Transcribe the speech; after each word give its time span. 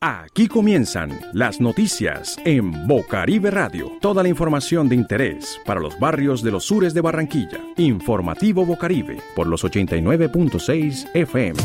Aquí 0.00 0.48
comienzan 0.48 1.16
las 1.32 1.60
noticias 1.60 2.36
en 2.44 2.88
Bocaribe 2.88 3.52
Radio. 3.52 3.92
Toda 4.00 4.24
la 4.24 4.28
información 4.28 4.88
de 4.88 4.96
interés 4.96 5.60
para 5.64 5.78
los 5.78 5.96
barrios 6.00 6.42
de 6.42 6.50
los 6.50 6.64
sures 6.64 6.92
de 6.92 7.02
Barranquilla. 7.02 7.60
Informativo 7.76 8.66
Bocaribe 8.66 9.20
por 9.36 9.46
los 9.46 9.62
89.6 9.62 11.10
FM. 11.14 11.60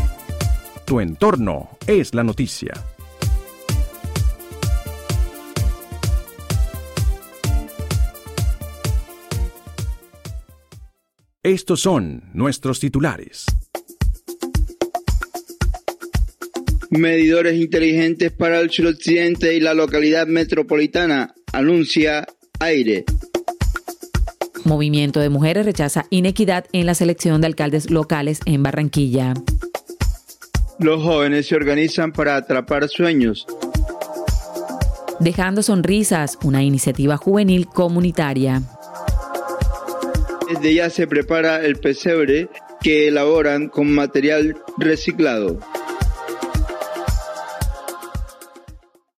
Tu 0.86 1.00
entorno 1.00 1.70
es 1.88 2.14
la 2.14 2.24
noticia. 2.24 2.74
Estos 11.48 11.80
son 11.80 12.24
nuestros 12.34 12.82
titulares. 12.82 13.46
Medidores 16.90 17.56
inteligentes 17.56 18.34
para 18.34 18.60
el 18.60 18.70
suroccidente 18.70 19.56
y 19.56 19.62
la 19.62 19.74
localidad 19.74 20.28
metropolitana, 20.28 21.34
anuncia 21.54 22.28
aire. 22.60 23.06
Movimiento 24.66 25.22
de 25.22 25.30
Mujeres 25.30 25.66
rechaza 25.66 26.06
inequidad 26.10 26.66
en 26.74 26.86
la 26.86 26.96
selección 26.96 27.40
de 27.40 27.48
alcaldes 27.48 27.90
locales 27.92 28.42
en 28.46 28.62
Barranquilla. 28.62 29.34
Los 30.80 31.02
jóvenes 31.02 31.48
se 31.48 31.56
organizan 31.56 32.12
para 32.12 32.36
atrapar 32.36 32.90
sueños. 32.90 33.48
Dejando 35.22 35.64
sonrisas, 35.64 36.38
una 36.44 36.62
iniciativa 36.62 37.16
juvenil 37.16 37.68
comunitaria. 37.68 38.64
Desde 40.50 40.74
ya 40.74 40.90
se 40.90 41.08
prepara 41.08 41.66
el 41.66 41.76
pesebre 41.76 42.50
que 42.82 43.08
elaboran 43.08 43.68
con 43.70 43.92
material 43.92 44.56
reciclado. 44.78 45.60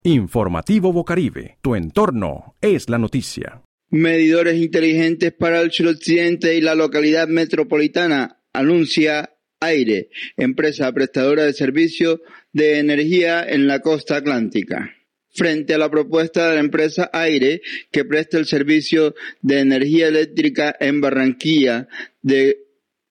Informativo 0.04 0.92
Bocaribe. 0.92 1.58
Tu 1.62 1.76
entorno 1.76 2.56
es 2.62 2.90
la 2.90 2.98
noticia. 2.98 3.62
Medidores 3.92 4.56
inteligentes 4.56 5.34
para 5.34 5.62
el 5.62 5.72
suroccidente 5.72 6.56
y 6.56 6.62
la 6.62 6.76
localidad 6.76 7.28
metropolitana. 7.28 8.42
Anuncia 8.54 9.30
Aire, 9.62 10.10
empresa 10.38 10.92
prestadora 10.94 11.44
de 11.44 11.54
servicio 11.54 12.22
de 12.54 12.80
energía 12.80 13.44
en 13.44 13.68
la 13.68 13.82
costa 13.82 14.16
atlántica. 14.16 14.96
Frente 15.40 15.74
a 15.74 15.78
la 15.78 15.90
propuesta 15.90 16.50
de 16.50 16.56
la 16.56 16.60
empresa 16.60 17.10
Aire, 17.14 17.62
que 17.92 18.04
presta 18.04 18.38
el 18.38 18.46
servicio 18.46 19.16
de 19.42 19.62
energía 19.62 20.10
eléctrica 20.10 20.76
en 20.82 21.00
Barranquilla, 21.00 21.88
de 22.22 22.66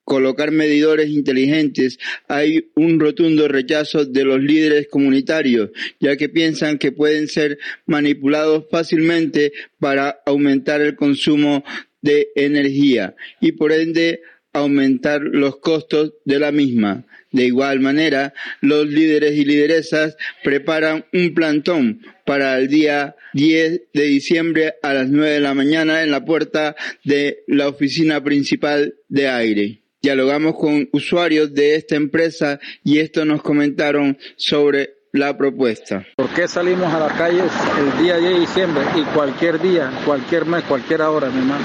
colocar 0.05 0.51
medidores 0.51 1.09
inteligentes, 1.09 1.99
hay 2.29 2.71
un 2.75 3.01
rotundo 3.01 3.49
rechazo 3.49 4.05
de 4.05 4.25
los 4.27 4.43
líderes 4.43 4.89
comunitarios, 4.89 5.71
ya 6.01 6.19
que 6.19 6.29
piensan 6.29 6.77
que 6.77 6.93
pueden 6.93 7.29
ser 7.29 7.59
manipulados 7.87 8.67
fácilmente 8.71 9.53
para 9.79 10.21
aumentar 10.27 10.83
el 10.83 10.97
consumo 10.97 11.65
de 12.03 12.29
energía 12.37 13.17
y 13.41 13.53
por 13.53 13.73
ende 13.73 14.21
aumentar 14.53 15.23
los 15.23 15.57
costos 15.61 16.13
de 16.27 16.39
la 16.39 16.53
misma. 16.53 17.07
De 17.31 17.45
igual 17.45 17.81
manera, 17.81 18.33
los 18.61 18.87
líderes 18.87 19.35
y 19.35 19.45
lideresas 19.45 20.17
preparan 20.43 21.05
un 21.13 21.35
plantón 21.35 22.01
para 22.25 22.59
el 22.59 22.69
día 22.69 23.17
10 23.35 23.83
de 23.93 24.05
diciembre 24.05 24.75
a 24.83 24.95
las 24.95 25.09
9 25.09 25.33
de 25.33 25.41
la 25.41 25.55
mañana 25.55 26.03
en 26.03 26.11
la 26.11 26.25
puerta 26.25 26.75
de 27.05 27.45
la 27.47 27.69
oficina 27.69 28.23
principal 28.23 28.95
de 29.09 29.29
aire. 29.29 29.83
Dialogamos 30.01 30.57
con 30.57 30.89
usuarios 30.93 31.53
de 31.53 31.75
esta 31.75 31.97
empresa 31.97 32.61
y 32.85 32.99
esto 32.99 33.25
nos 33.25 33.43
comentaron 33.43 34.17
sobre 34.37 34.95
la 35.13 35.37
propuesta. 35.37 36.07
¿Por 36.17 36.29
qué 36.31 36.47
salimos 36.47 36.93
a 36.93 37.01
la 37.01 37.09
calle 37.09 37.43
el 37.43 38.03
día 38.03 38.17
10 38.17 38.33
de 38.33 38.41
diciembre 38.41 38.85
y 38.97 39.03
cualquier 39.15 39.61
día, 39.61 39.91
cualquier 40.05 40.47
mes, 40.47 40.65
cualquier 40.65 41.03
hora, 41.03 41.29
mi 41.31 41.39
hermano? 41.39 41.65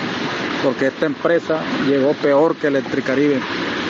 Porque 0.63 0.87
esta 0.87 1.05
empresa 1.05 1.61
llegó 1.87 2.13
peor 2.13 2.55
que 2.55 2.67
Electricaribe. 2.67 3.39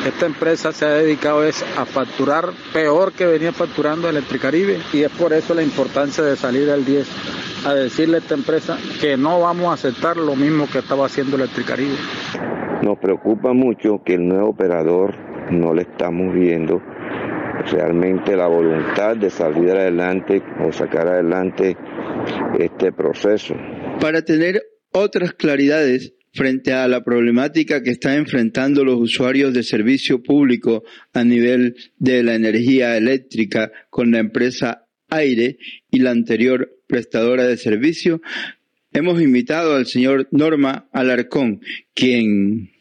Esta 0.06 0.25
empresa 0.25 0.74
se 0.74 0.86
ha 0.86 0.90
dedicado 0.90 1.41
a 1.41 1.86
facturar 1.86 2.50
peor 2.74 3.14
que 3.14 3.25
venía 3.25 3.53
facturando 3.53 4.09
Electricaribe 4.09 4.80
y 4.91 5.03
es 5.03 5.09
por 5.12 5.31
eso 5.31 5.53
la 5.53 5.64
importancia 5.64 6.24
de 6.24 6.36
salir 6.36 6.69
al 6.69 6.84
10 6.84 7.08
a 7.66 7.74
decirle 7.74 8.18
a 8.18 8.19
esta 8.19 8.34
empresa 8.34 8.78
que 9.00 9.16
no 9.16 9.40
vamos 9.40 9.68
a 9.68 9.74
aceptar 9.74 10.18
lo 10.18 10.36
mismo 10.36 10.68
que 10.69 10.80
estaba 10.80 11.06
haciendo 11.06 11.38
Electricaribe. 11.38 11.96
Nos 12.81 13.00
preocupa 13.00 13.53
mucho 13.53 14.03
que 14.03 14.16
el 14.16 14.28
nuevo 14.28 14.50
operador 14.50 15.16
no 15.52 15.74
le 15.74 15.84
estamos 15.84 16.34
viendo 16.34 16.81
realmente 17.72 18.35
la 18.35 18.47
voluntad 18.47 19.16
de 19.16 19.30
salir 19.30 19.72
adelante 19.72 20.44
o 20.66 20.72
sacar 20.74 21.08
adelante 21.08 21.78
este 22.59 22.91
proceso. 22.91 23.56
Para 24.02 24.22
tener 24.22 24.62
otras 24.91 25.34
claridades 25.34 26.14
frente 26.34 26.74
a 26.74 26.88
la 26.88 27.04
problemática 27.04 27.84
que 27.84 27.92
están 27.92 28.18
enfrentando 28.18 28.84
los 28.84 29.00
usuarios 29.00 29.54
de 29.54 29.64
servicio 29.64 30.22
público 30.22 30.84
a 31.14 31.24
nivel 31.24 31.76
de 31.98 32.24
la 32.24 32.36
energía 32.36 32.98
eléctrica 32.98 33.72
con 33.90 34.12
la 34.12 34.20
empresa 34.20 34.88
Aire 35.10 35.58
y 35.92 36.00
la 36.00 36.10
anterior 36.10 36.76
prestadora 36.88 37.44
de 37.44 37.58
servicio, 37.58 38.22
hemos 38.92 39.22
invitado 39.22 39.76
al 39.76 39.86
señor 39.86 40.28
Norma 40.32 40.88
Alarcón, 40.92 41.62
quien 41.94 42.72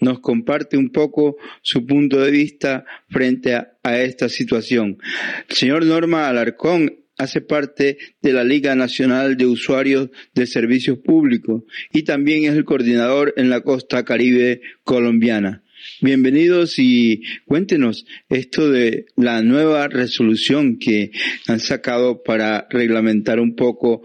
nos 0.00 0.20
comparte 0.20 0.76
un 0.76 0.90
poco 0.90 1.36
su 1.62 1.86
punto 1.86 2.20
de 2.20 2.30
vista 2.30 2.84
frente 3.08 3.54
a, 3.54 3.68
esta 3.82 4.28
situación. 4.28 4.98
El 5.48 5.56
señor 5.56 5.84
Norma 5.84 6.28
Alarcón 6.28 6.99
hace 7.20 7.42
parte 7.42 7.98
de 8.22 8.32
la 8.32 8.44
Liga 8.44 8.74
Nacional 8.74 9.36
de 9.36 9.44
Usuarios 9.44 10.08
de 10.34 10.46
Servicios 10.46 10.98
Públicos 10.98 11.64
y 11.92 12.02
también 12.02 12.44
es 12.44 12.56
el 12.56 12.64
coordinador 12.64 13.34
en 13.36 13.50
la 13.50 13.60
costa 13.60 14.04
caribe 14.06 14.62
colombiana. 14.84 15.62
Bienvenidos 16.00 16.78
y 16.78 17.22
cuéntenos 17.44 18.06
esto 18.30 18.70
de 18.70 19.06
la 19.16 19.42
nueva 19.42 19.88
resolución 19.88 20.78
que 20.78 21.10
han 21.46 21.60
sacado 21.60 22.22
para 22.22 22.66
reglamentar 22.70 23.38
un 23.38 23.54
poco 23.54 24.02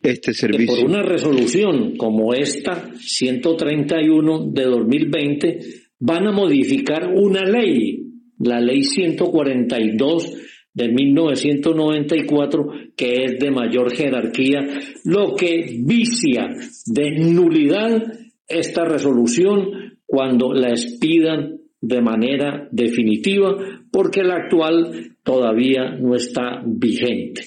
este 0.00 0.32
servicio. 0.32 0.76
Por 0.76 0.84
una 0.84 1.02
resolución 1.02 1.96
como 1.96 2.32
esta, 2.32 2.90
131 2.96 4.50
de 4.52 4.64
2020, 4.64 5.58
van 5.98 6.28
a 6.28 6.32
modificar 6.32 7.08
una 7.08 7.44
ley, 7.44 8.04
la 8.38 8.60
ley 8.60 8.84
142 8.84 10.51
de 10.74 10.88
1994, 10.88 12.66
que 12.96 13.24
es 13.24 13.38
de 13.38 13.50
mayor 13.50 13.94
jerarquía, 13.94 14.66
lo 15.04 15.34
que 15.34 15.80
vicia 15.84 16.48
de 16.86 17.10
nulidad 17.10 18.02
esta 18.48 18.84
resolución 18.84 19.98
cuando 20.06 20.52
la 20.52 20.70
expidan 20.70 21.58
de 21.80 22.00
manera 22.00 22.68
definitiva, 22.70 23.56
porque 23.90 24.22
la 24.22 24.36
actual 24.36 25.16
todavía 25.22 25.96
no 25.98 26.14
está 26.14 26.62
vigente. 26.64 27.44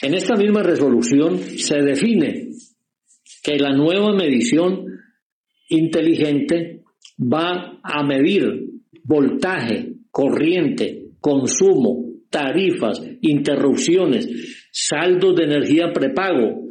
En 0.00 0.14
esta 0.14 0.36
misma 0.36 0.62
resolución 0.62 1.38
se 1.38 1.82
define 1.82 2.50
que 3.42 3.58
la 3.58 3.72
nueva 3.72 4.14
medición 4.14 4.86
inteligente 5.68 6.82
va 7.18 7.80
a 7.82 8.02
medir 8.04 8.70
voltaje, 9.04 9.94
corriente, 10.10 11.08
consumo, 11.20 12.07
tarifas, 12.30 13.02
interrupciones, 13.20 14.68
saldos 14.72 15.36
de 15.36 15.44
energía 15.44 15.92
prepago 15.92 16.64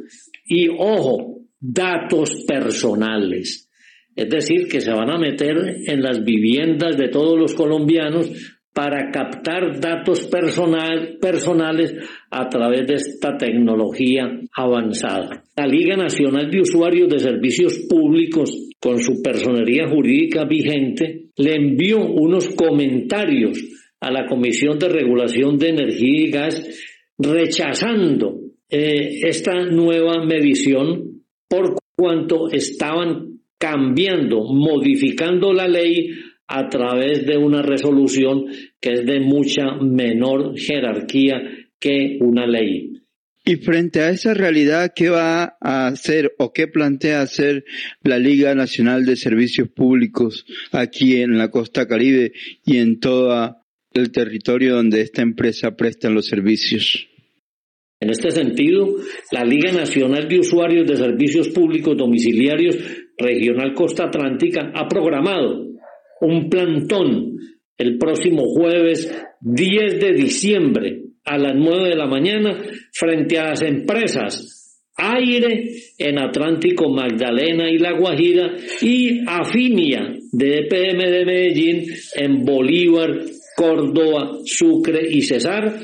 y, 0.44 0.68
ojo, 0.68 1.42
datos 1.60 2.44
personales. 2.46 3.68
Es 4.14 4.28
decir, 4.28 4.68
que 4.68 4.80
se 4.80 4.92
van 4.92 5.10
a 5.10 5.18
meter 5.18 5.56
en 5.86 6.02
las 6.02 6.24
viviendas 6.24 6.96
de 6.96 7.08
todos 7.08 7.38
los 7.38 7.54
colombianos 7.54 8.30
para 8.78 9.10
captar 9.10 9.80
datos 9.80 10.28
personales 10.28 11.94
a 12.30 12.48
través 12.48 12.86
de 12.86 12.94
esta 12.94 13.36
tecnología 13.36 14.40
avanzada. 14.54 15.42
La 15.56 15.66
Liga 15.66 15.96
Nacional 15.96 16.48
de 16.50 16.60
Usuarios 16.60 17.08
de 17.08 17.18
Servicios 17.18 17.86
Públicos, 17.88 18.52
con 18.78 19.00
su 19.00 19.20
personería 19.20 19.88
jurídica 19.88 20.44
vigente, 20.44 21.30
le 21.36 21.54
envió 21.54 21.98
unos 22.04 22.50
comentarios 22.50 23.58
a 24.00 24.10
la 24.10 24.26
Comisión 24.26 24.78
de 24.78 24.88
Regulación 24.88 25.58
de 25.58 25.68
Energía 25.70 26.26
y 26.26 26.30
Gas 26.30 26.62
rechazando 27.18 28.40
eh, 28.70 29.20
esta 29.22 29.64
nueva 29.64 30.24
medición 30.24 31.24
por 31.48 31.76
cuanto 31.96 32.50
estaban 32.50 33.40
cambiando, 33.58 34.44
modificando 34.44 35.52
la 35.52 35.66
ley 35.66 36.10
a 36.46 36.68
través 36.68 37.26
de 37.26 37.36
una 37.36 37.62
resolución 37.62 38.46
que 38.80 38.92
es 38.92 39.06
de 39.06 39.20
mucha 39.20 39.74
menor 39.80 40.56
jerarquía 40.56 41.42
que 41.78 42.18
una 42.20 42.46
ley. 42.46 42.92
Y 43.44 43.56
frente 43.56 44.00
a 44.00 44.10
esa 44.10 44.34
realidad, 44.34 44.92
¿qué 44.94 45.08
va 45.08 45.56
a 45.60 45.86
hacer 45.86 46.34
o 46.38 46.52
qué 46.52 46.68
plantea 46.68 47.22
hacer 47.22 47.64
la 48.02 48.18
Liga 48.18 48.54
Nacional 48.54 49.06
de 49.06 49.16
Servicios 49.16 49.68
Públicos 49.68 50.44
aquí 50.70 51.22
en 51.22 51.38
la 51.38 51.50
costa 51.50 51.88
caribe 51.88 52.32
y 52.64 52.76
en 52.76 53.00
todo 53.00 53.56
el 53.98 54.12
territorio 54.12 54.74
donde 54.74 55.00
esta 55.00 55.22
empresa 55.22 55.76
presta 55.76 56.10
los 56.10 56.26
servicios? 56.26 57.08
En 58.00 58.10
este 58.10 58.30
sentido, 58.30 58.96
la 59.32 59.44
Liga 59.44 59.72
Nacional 59.72 60.28
de 60.28 60.38
Usuarios 60.38 60.86
de 60.86 60.96
Servicios 60.96 61.48
Públicos 61.48 61.96
Domiciliarios 61.96 62.76
Regional 63.16 63.74
Costa 63.74 64.04
Atlántica 64.04 64.70
ha 64.74 64.86
programado 64.86 65.66
un 66.20 66.48
plantón 66.48 67.36
el 67.76 67.98
próximo 67.98 68.44
jueves 68.44 69.12
10 69.40 70.00
de 70.00 70.12
diciembre 70.12 71.02
a 71.24 71.38
las 71.38 71.54
9 71.54 71.88
de 71.88 71.96
la 71.96 72.06
mañana 72.06 72.62
frente 72.92 73.38
a 73.38 73.50
las 73.50 73.62
empresas 73.62 74.58
Aire 74.98 75.70
en 75.96 76.18
Atlántico 76.18 76.90
Magdalena 76.90 77.70
y 77.70 77.78
La 77.78 77.92
Guajira 77.92 78.56
y 78.82 79.20
Afinia 79.28 80.12
de 80.32 80.58
EPM 80.58 80.98
de 80.98 81.24
Medellín 81.24 81.84
en 82.16 82.44
Bolívar, 82.44 83.20
Córdoba, 83.58 84.38
Sucre 84.44 85.00
y 85.10 85.22
Cesar 85.22 85.80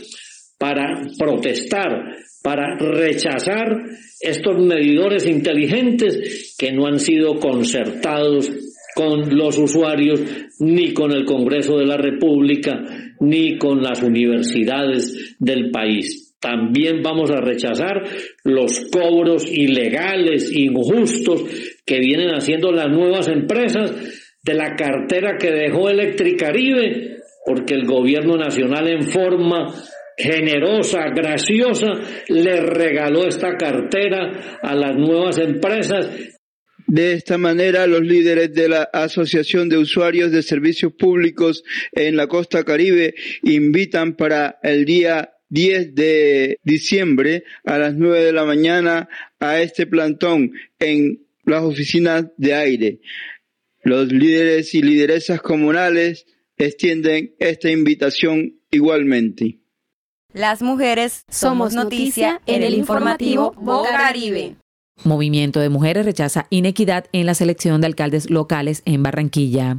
para 0.56 1.02
protestar, 1.18 2.14
para 2.40 2.76
rechazar 2.76 3.82
estos 4.20 4.58
medidores 4.64 5.26
inteligentes 5.26 6.54
que 6.56 6.70
no 6.70 6.86
han 6.86 7.00
sido 7.00 7.34
concertados 7.40 8.48
con 8.94 9.36
los 9.36 9.58
usuarios, 9.58 10.20
ni 10.60 10.94
con 10.94 11.10
el 11.10 11.24
Congreso 11.24 11.76
de 11.76 11.86
la 11.86 11.96
República, 11.96 12.80
ni 13.18 13.58
con 13.58 13.82
las 13.82 14.00
universidades 14.02 15.34
del 15.40 15.72
país. 15.72 16.36
También 16.40 17.02
vamos 17.02 17.32
a 17.32 17.40
rechazar 17.40 18.04
los 18.44 18.88
cobros 18.92 19.50
ilegales, 19.50 20.52
injustos 20.54 21.42
que 21.84 21.98
vienen 21.98 22.28
haciendo 22.36 22.70
las 22.70 22.88
nuevas 22.88 23.26
empresas 23.26 23.92
de 24.44 24.54
la 24.54 24.76
cartera 24.76 25.38
que 25.40 25.50
dejó 25.50 25.88
Electricaribe, 25.88 27.14
porque 27.44 27.74
el 27.74 27.86
gobierno 27.86 28.36
nacional 28.36 28.88
en 28.88 29.08
forma 29.08 29.74
generosa, 30.16 31.10
graciosa, 31.14 31.92
le 32.28 32.60
regaló 32.60 33.26
esta 33.26 33.56
cartera 33.56 34.58
a 34.62 34.74
las 34.74 34.96
nuevas 34.96 35.38
empresas. 35.38 36.08
De 36.86 37.14
esta 37.14 37.38
manera, 37.38 37.86
los 37.86 38.02
líderes 38.02 38.52
de 38.52 38.68
la 38.68 38.82
Asociación 38.82 39.68
de 39.68 39.78
Usuarios 39.78 40.30
de 40.30 40.42
Servicios 40.42 40.92
Públicos 40.92 41.64
en 41.92 42.16
la 42.16 42.28
costa 42.28 42.62
caribe 42.62 43.14
invitan 43.42 44.14
para 44.14 44.58
el 44.62 44.84
día 44.84 45.30
10 45.48 45.94
de 45.94 46.58
diciembre 46.62 47.44
a 47.64 47.78
las 47.78 47.94
9 47.94 48.24
de 48.24 48.32
la 48.32 48.44
mañana 48.44 49.08
a 49.40 49.60
este 49.60 49.86
plantón 49.86 50.52
en 50.78 51.26
las 51.44 51.62
oficinas 51.62 52.26
de 52.36 52.54
aire. 52.54 53.00
Los 53.82 54.12
líderes 54.12 54.74
y 54.74 54.82
lideresas 54.82 55.40
comunales 55.40 56.26
extienden 56.56 57.34
esta 57.38 57.70
invitación 57.70 58.60
igualmente. 58.70 59.60
Las 60.32 60.62
mujeres 60.62 61.24
somos 61.30 61.74
noticia 61.74 62.40
en 62.46 62.62
el 62.62 62.74
informativo 62.74 63.52
Boca 63.52 63.90
Caribe. 63.90 64.56
Movimiento 65.04 65.60
de 65.60 65.68
Mujeres 65.68 66.04
rechaza 66.04 66.46
inequidad 66.50 67.06
en 67.12 67.26
la 67.26 67.34
selección 67.34 67.80
de 67.80 67.88
alcaldes 67.88 68.30
locales 68.30 68.82
en 68.84 69.02
Barranquilla. 69.02 69.78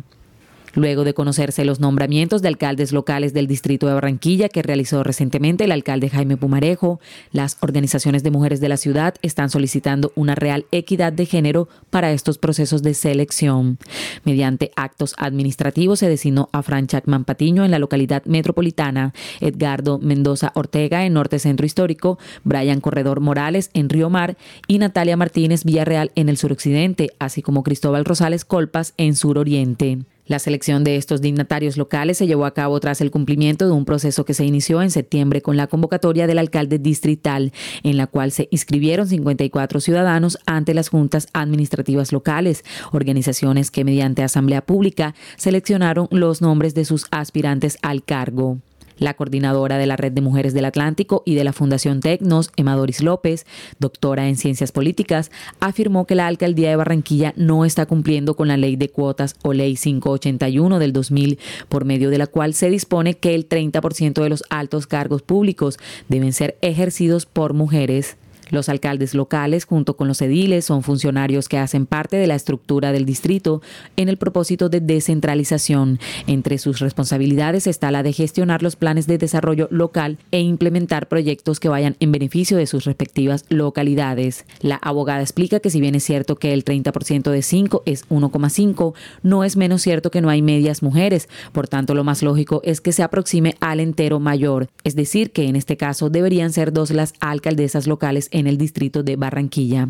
Luego 0.75 1.06
de 1.06 1.13
conocerse 1.13 1.63
los 1.63 1.80
nombramientos 1.80 2.42
de 2.42 2.50
alcaldes 2.50 2.92
locales 2.92 3.33
del 3.33 3.48
Distrito 3.48 3.88
de 3.88 3.94
Barranquilla 3.94 4.50
que 4.50 4.62
realizó 4.62 5.04
recientemente 5.04 5.63
el 5.63 5.72
alcalde 5.72 6.10
Jaime 6.10 6.36
Pumarejo, 6.36 7.00
las 7.31 7.57
organizaciones 7.62 8.24
de 8.24 8.31
mujeres 8.31 8.60
de 8.60 8.68
la 8.68 8.75
ciudad 8.75 9.16
están 9.22 9.50
solicitando 9.50 10.12
una 10.16 10.36
real 10.36 10.66
equidad 10.72 11.13
de 11.13 11.25
género 11.25 11.69
para 11.89 12.12
estos 12.12 12.38
procesos 12.38 12.83
de 12.83 12.94
selección. 12.94 13.77
Mediante 14.25 14.72
actos 14.75 15.16
administrativos 15.18 16.00
se 16.00 16.10
designó 16.10 16.50
a 16.51 16.62
Fran 16.62 16.88
Chacman 16.88 17.24
Patiño 17.24 17.63
en 17.63 17.71
la 17.71 17.80
localidad 17.80 18.25
metropolitana, 18.25 19.13
Edgardo 19.39 19.98
Mendoza 20.00 20.51
Ortega 20.56 21.06
en 21.06 21.13
Norte 21.13 21.39
Centro 21.39 21.66
Histórico, 21.66 22.19
Brian 22.44 22.81
Corredor 22.81 23.21
Morales 23.21 23.69
en 23.74 23.88
Río 23.88 24.10
Mar 24.10 24.36
y 24.68 24.80
Natalia 24.80 25.16
Martínez 25.16 25.63
Villarreal 25.63 26.12
en 26.16 26.28
el 26.28 26.36
suroccidente, 26.36 27.12
así 27.18 27.42
como 27.42 27.63
Cristóbal 27.63 28.04
Rosales 28.04 28.44
Colpas 28.44 28.94
en 28.98 29.16
suroriente. 29.16 30.00
La 30.27 30.39
selección 30.39 30.83
de 30.83 30.95
estos 30.95 31.22
dignatarios 31.22 31.77
locales 31.77 32.18
se 32.18 32.25
llevó 32.25 32.45
a 32.45 32.54
cabo 32.54 32.80
tras 32.80 33.00
el 33.00 33.12
cumplimiento 33.12 33.68
de 33.68 33.74
un 33.74 33.86
proceso 33.86 34.25
que 34.25 34.33
se 34.33 34.44
inició 34.44 34.81
en 34.81 34.89
septiembre 34.89 35.42
con 35.42 35.56
la 35.56 35.68
convocatoria 35.68 36.25
del 36.25 36.39
alcalde 36.39 36.80
distrital, 36.80 37.54
en 37.83 37.98
la 37.98 38.07
cual 38.07 38.31
se 38.31 38.48
inscribieron 38.50 39.07
54 39.07 39.80
ciudadanos 39.80 40.39
ante 40.48 40.74
las 40.74 40.89
juntas 40.89 41.27
administrativas 41.33 42.12
locales, 42.12 42.63
organizaciones 42.92 43.69
que 43.69 43.83
mediante 43.83 44.24
asamblea 44.24 44.66
pública 44.66 45.13
seleccionaron 45.38 46.07
los 46.10 46.42
nombres 46.42 46.74
de 46.74 46.86
sus 46.86 47.06
aspirantes 47.12 47.78
al 47.83 48.04
cargo. 48.04 48.57
La 48.97 49.13
coordinadora 49.13 49.77
de 49.77 49.88
la 49.88 49.97
Red 49.97 50.13
de 50.13 50.21
Mujeres 50.21 50.53
del 50.53 50.65
Atlántico 50.65 51.24
y 51.25 51.36
de 51.36 51.44
la 51.44 51.53
Fundación 51.53 52.00
Tecnos, 52.00 52.51
Emma 52.56 52.75
Doris 52.75 53.01
López, 53.01 53.45
doctora 53.80 54.27
en 54.27 54.36
Ciencias 54.36 54.71
Políticas, 54.71 55.31
afirmó 55.59 56.06
que 56.06 56.15
la 56.15 56.27
alcaldía 56.27 56.69
de 56.69 56.75
Barranquilla 56.75 57.33
no 57.36 57.65
está 57.65 57.86
cumpliendo 57.86 58.36
con 58.36 58.47
la 58.47 58.57
ley 58.57 58.75
de 58.75 58.89
cuotas 58.89 59.36
o 59.44 59.53
ley 59.53 59.75
581 59.75 60.80
del 60.80 60.94
2000, 60.94 61.39
por 61.69 61.86
medio 61.86 62.09
de 62.09 62.18
la 62.18 62.27
cual 62.27 62.53
se 62.53 62.69
dispone 62.69 63.15
que 63.15 63.36
el 63.36 63.47
30% 63.47 64.21
de 64.21 64.30
los 64.30 64.44
altos 64.50 64.88
cargos 64.88 65.21
públicos 65.21 65.77
deben 66.07 66.33
ser 66.33 66.57
ejercidos 66.62 67.25
por 67.25 67.53
mujeres. 67.53 68.18
Los 68.50 68.69
alcaldes 68.69 69.15
locales, 69.15 69.65
junto 69.65 69.95
con 69.95 70.07
los 70.07 70.21
ediles, 70.21 70.65
son 70.65 70.83
funcionarios 70.83 71.50
que 71.50 71.57
hacen 71.57 71.86
parte 71.86 72.18
de 72.18 72.27
la 72.27 72.36
estructura 72.36 72.92
del 72.92 73.06
distrito 73.06 73.62
en 73.97 74.09
el 74.09 74.18
propósito 74.18 74.69
de 74.69 74.80
descentralización. 74.80 76.00
Entre 76.27 76.57
sus 76.57 76.80
responsabilidades 76.80 77.68
está 77.68 77.92
la 77.92 78.03
de 78.03 78.13
gestionar 78.13 78.63
los 78.63 78.75
planes 78.75 79.07
de 79.07 79.18
desarrollo 79.18 79.68
local 79.71 80.18
e 80.31 80.42
implementar 80.42 81.07
proyectos 81.07 81.59
que 81.59 81.69
vayan 81.69 81.95
en 82.00 82.12
beneficio 82.12 82.57
de 82.57 82.68
sus 82.68 82.86
respectivas 82.86 83.45
localidades. 83.50 84.45
La 84.62 84.75
abogada 84.75 85.21
explica 85.21 85.59
que 85.59 85.69
si 85.69 85.81
bien 85.81 85.95
es 85.95 86.03
cierto 86.03 86.36
que 86.36 86.53
el 86.53 86.63
30% 86.63 87.31
de 87.31 87.42
5 87.42 87.83
es 87.86 88.07
1,5, 88.09 88.94
no 89.24 89.44
es 89.44 89.57
menos 89.57 89.81
cierto 89.81 90.12
que 90.12 90.21
no 90.21 90.30
hay 90.30 90.42
medias 90.42 90.83
mujeres. 90.83 91.30
Por 91.51 91.68
tanto, 91.68 91.94
lo 91.94 92.03
más 92.03 92.21
lógico 92.21 92.62
es 92.63 92.81
que 92.81 92.92
se 92.92 93.03
aproxime 93.03 93.56
al 93.59 93.80
entero 93.80 94.19
mayor, 94.19 94.68
es 94.83 94.95
decir, 94.95 95.31
que 95.31 95.47
en 95.47 95.56
este 95.56 95.77
caso 95.77 96.09
deberían 96.09 96.51
ser 96.51 96.74
dos 96.74 96.92
las 96.92 97.13
alcaldesas 97.19 97.88
locales 97.88 98.30
en 98.35 98.47
el 98.47 98.57
distrito 98.57 99.03
de 99.03 99.15
Barranquilla. 99.15 99.87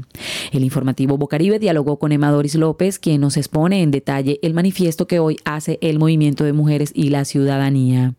El 0.53 0.63
informativo 0.63 1.18
Bocaribe 1.18 1.59
dialogó 1.59 2.00
con 2.00 2.12
Emma 2.12 2.31
Doris 2.31 2.56
López, 2.56 3.00
quien 3.00 3.21
nos 3.21 3.38
expone 3.38 3.81
en 3.81 3.92
detalle 3.92 4.39
el 4.42 4.53
manifiesto 4.53 5.07
que 5.07 5.19
hoy 5.19 5.38
hace 5.45 5.77
el 5.81 6.00
movimiento 6.00 6.44
de 6.44 6.54
mujeres 6.54 6.92
y 6.95 7.09
la 7.09 7.25
ciudadanía. 7.25 8.14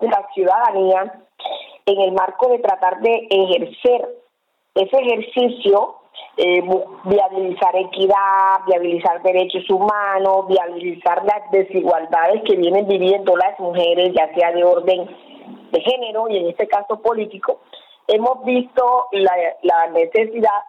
La 0.00 0.26
ciudadanía, 0.34 1.20
en 1.86 2.00
el 2.00 2.12
marco 2.12 2.48
de 2.48 2.58
tratar 2.60 3.00
de 3.00 3.26
ejercer 3.30 4.08
ese 4.74 4.96
ejercicio 4.96 5.96
eh, 6.36 6.62
viabilizar 7.04 7.76
equidad, 7.76 8.64
viabilizar 8.66 9.22
derechos 9.22 9.68
humanos, 9.68 10.46
viabilizar 10.48 11.22
las 11.24 11.50
desigualdades 11.50 12.42
que 12.44 12.56
vienen 12.56 12.88
viviendo 12.88 13.36
las 13.36 13.58
mujeres, 13.60 14.12
ya 14.16 14.32
sea 14.34 14.50
de 14.52 14.64
orden 14.64 15.06
de 15.72 15.80
género 15.82 16.28
y 16.30 16.38
en 16.38 16.48
este 16.48 16.66
caso 16.68 17.00
político, 17.02 17.60
hemos 18.08 18.44
visto 18.44 19.06
la, 19.12 19.86
necesidad 19.88 20.62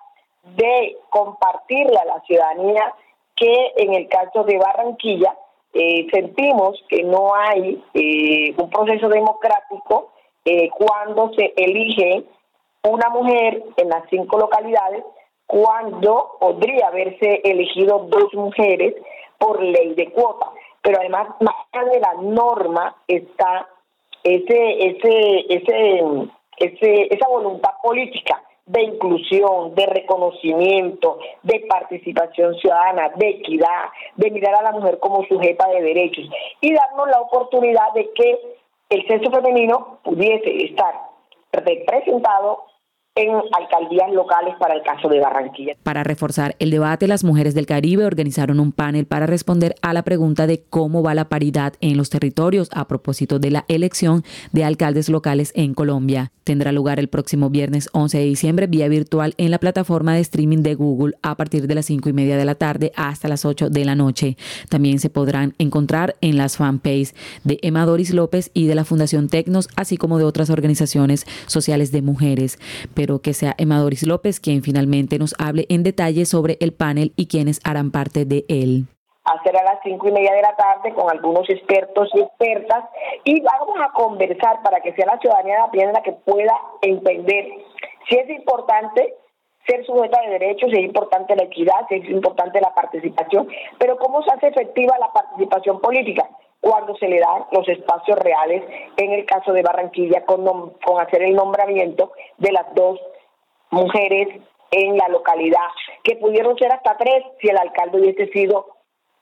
de 0.43 0.97
compartirle 1.09 1.97
a 1.97 2.05
la 2.05 2.21
ciudadanía 2.21 2.93
que 3.35 3.73
en 3.77 3.93
el 3.93 4.07
caso 4.07 4.43
de 4.43 4.57
Barranquilla 4.57 5.35
eh, 5.73 6.07
sentimos 6.11 6.79
que 6.87 7.03
no 7.03 7.33
hay 7.33 7.83
eh, 7.93 8.53
un 8.57 8.69
proceso 8.69 9.09
democrático 9.09 10.11
eh, 10.45 10.69
cuando 10.69 11.31
se 11.33 11.53
elige 11.55 12.23
una 12.83 13.09
mujer 13.09 13.63
en 13.77 13.89
las 13.89 14.03
cinco 14.09 14.37
localidades, 14.37 15.03
cuando 15.45 16.37
podría 16.39 16.87
haberse 16.87 17.41
elegido 17.43 18.07
dos 18.09 18.33
mujeres 18.33 18.95
por 19.37 19.61
ley 19.61 19.93
de 19.93 20.11
cuota. 20.11 20.47
Pero 20.81 20.99
además, 20.99 21.29
más 21.39 21.55
allá 21.71 21.91
de 21.91 21.99
la 22.01 22.13
norma 22.15 22.95
está 23.07 23.69
ese, 24.23 24.87
ese, 24.87 25.45
ese 25.49 26.03
esa 26.57 27.27
voluntad 27.27 27.71
política 27.81 28.41
de 28.65 28.81
inclusión, 28.81 29.75
de 29.75 29.85
reconocimiento, 29.87 31.19
de 31.43 31.65
participación 31.67 32.55
ciudadana, 32.55 33.09
de 33.15 33.29
equidad, 33.29 33.89
de 34.15 34.31
mirar 34.31 34.55
a 34.55 34.63
la 34.63 34.71
mujer 34.71 34.99
como 34.99 35.25
sujeta 35.25 35.67
de 35.67 35.81
derechos 35.81 36.29
y 36.61 36.73
darnos 36.73 37.09
la 37.09 37.19
oportunidad 37.19 37.91
de 37.93 38.09
que 38.13 38.39
el 38.89 39.07
sexo 39.07 39.31
femenino 39.31 39.99
pudiese 40.03 40.65
estar 40.65 40.93
representado 41.51 42.65
en 43.15 43.29
alcaldías 43.51 44.11
locales 44.11 44.55
para 44.59 44.73
el 44.73 44.81
caso 44.81 45.07
de 45.07 45.19
Barranquilla. 45.19 45.75
Para 45.83 46.03
reforzar 46.03 46.55
el 46.57 46.71
debate, 46.71 47.07
las 47.07 47.23
mujeres 47.23 47.53
del 47.53 47.67
Caribe 47.67 48.05
organizaron 48.05 48.59
un 48.59 48.71
panel 48.71 49.05
para 49.05 49.27
responder 49.27 49.75
a 49.83 49.93
la 49.93 50.01
pregunta 50.01 50.47
de 50.47 50.63
cómo 50.69 51.03
va 51.03 51.13
la 51.13 51.29
paridad 51.29 51.73
en 51.79 51.95
los 51.97 52.09
territorios 52.09 52.69
a 52.73 52.87
propósito 52.87 53.37
de 53.37 53.51
la 53.51 53.65
elección 53.67 54.23
de 54.51 54.63
alcaldes 54.63 55.09
locales 55.09 55.51
en 55.55 55.75
Colombia. 55.75 56.31
Tendrá 56.43 56.71
lugar 56.71 56.99
el 56.99 57.07
próximo 57.07 57.49
viernes 57.49 57.87
11 57.93 58.17
de 58.17 58.25
diciembre 58.25 58.67
vía 58.67 58.89
virtual 58.89 59.33
en 59.37 59.51
la 59.51 59.59
plataforma 59.59 60.13
de 60.15 60.21
streaming 60.21 60.63
de 60.63 60.75
Google 60.75 61.13
a 61.21 61.35
partir 61.35 61.67
de 61.67 61.75
las 61.75 61.85
5 61.85 62.09
y 62.09 62.13
media 62.13 62.35
de 62.35 62.45
la 62.45 62.55
tarde 62.55 62.91
hasta 62.95 63.29
las 63.29 63.45
8 63.45 63.69
de 63.69 63.85
la 63.85 63.95
noche. 63.95 64.37
También 64.69 64.99
se 64.99 65.09
podrán 65.09 65.53
encontrar 65.59 66.15
en 66.19 66.37
las 66.37 66.57
fanpages 66.57 67.15
de 67.43 67.59
Emma 67.61 67.85
Doris 67.85 68.11
López 68.13 68.51
y 68.53 68.67
de 68.67 68.75
la 68.75 68.83
Fundación 68.83 69.29
Tecnos, 69.29 69.69
así 69.75 69.97
como 69.97 70.17
de 70.17 70.25
otras 70.25 70.49
organizaciones 70.49 71.25
sociales 71.45 71.91
de 71.91 72.01
mujeres 72.01 72.59
que 73.21 73.33
sea 73.33 73.53
Emma 73.57 73.79
Doris 73.79 74.07
López 74.07 74.39
quien 74.39 74.61
finalmente 74.61 75.19
nos 75.19 75.35
hable 75.39 75.65
en 75.69 75.83
detalle 75.83 76.25
sobre 76.25 76.57
el 76.61 76.73
panel 76.73 77.13
y 77.15 77.27
quienes 77.27 77.59
harán 77.65 77.91
parte 77.91 78.25
de 78.25 78.45
él. 78.47 78.85
Hacer 79.25 79.55
a 79.57 79.63
las 79.63 79.79
cinco 79.83 80.07
y 80.07 80.11
media 80.11 80.33
de 80.33 80.41
la 80.41 80.55
tarde 80.55 80.93
con 80.93 81.09
algunos 81.09 81.49
expertos 81.49 82.09
y 82.13 82.21
expertas 82.21 82.85
y 83.23 83.41
vamos 83.41 83.77
a 83.79 83.91
conversar 83.93 84.61
para 84.63 84.81
que 84.81 84.93
sea 84.93 85.05
la 85.05 85.19
ciudadanía 85.19 85.55
de 85.55 85.61
la 85.61 85.71
pie 85.71 85.91
la 85.93 86.03
que 86.03 86.11
pueda 86.11 86.53
entender 86.81 87.47
si 88.09 88.15
es 88.15 88.29
importante 88.29 89.13
ser 89.65 89.85
sujeta 89.85 90.21
de 90.21 90.39
derechos, 90.39 90.69
si 90.71 90.77
es 90.77 90.85
importante 90.85 91.35
la 91.35 91.43
equidad, 91.43 91.87
si 91.87 91.95
es 91.95 92.09
importante 92.09 92.59
la 92.59 92.73
participación, 92.73 93.47
pero 93.79 93.97
cómo 93.97 94.21
se 94.23 94.31
hace 94.31 94.47
efectiva 94.47 94.97
la 94.99 95.11
participación 95.13 95.79
política 95.79 96.29
cuando 96.63 96.95
se 96.95 97.09
le 97.09 97.19
dan 97.19 97.43
los 97.51 97.67
espacios 97.67 98.17
reales, 98.19 98.63
en 98.95 99.11
el 99.11 99.25
caso 99.25 99.51
de 99.51 99.63
Barranquilla, 99.63 100.23
con, 100.23 100.45
con 100.85 101.01
hacer 101.01 101.21
el 101.21 101.35
nombramiento 101.35 102.13
de 102.37 102.53
las 102.53 102.73
dos 102.73 103.01
mujeres 103.69 104.29
en 104.71 104.95
la 104.95 105.09
localidad, 105.09 105.67
que 106.05 106.15
pudieron 106.15 106.57
ser 106.57 106.71
hasta 106.71 106.95
tres 106.95 107.21
si 107.41 107.49
el 107.49 107.57
alcalde 107.57 107.99
hubiese 107.99 108.27
sido, 108.27 108.67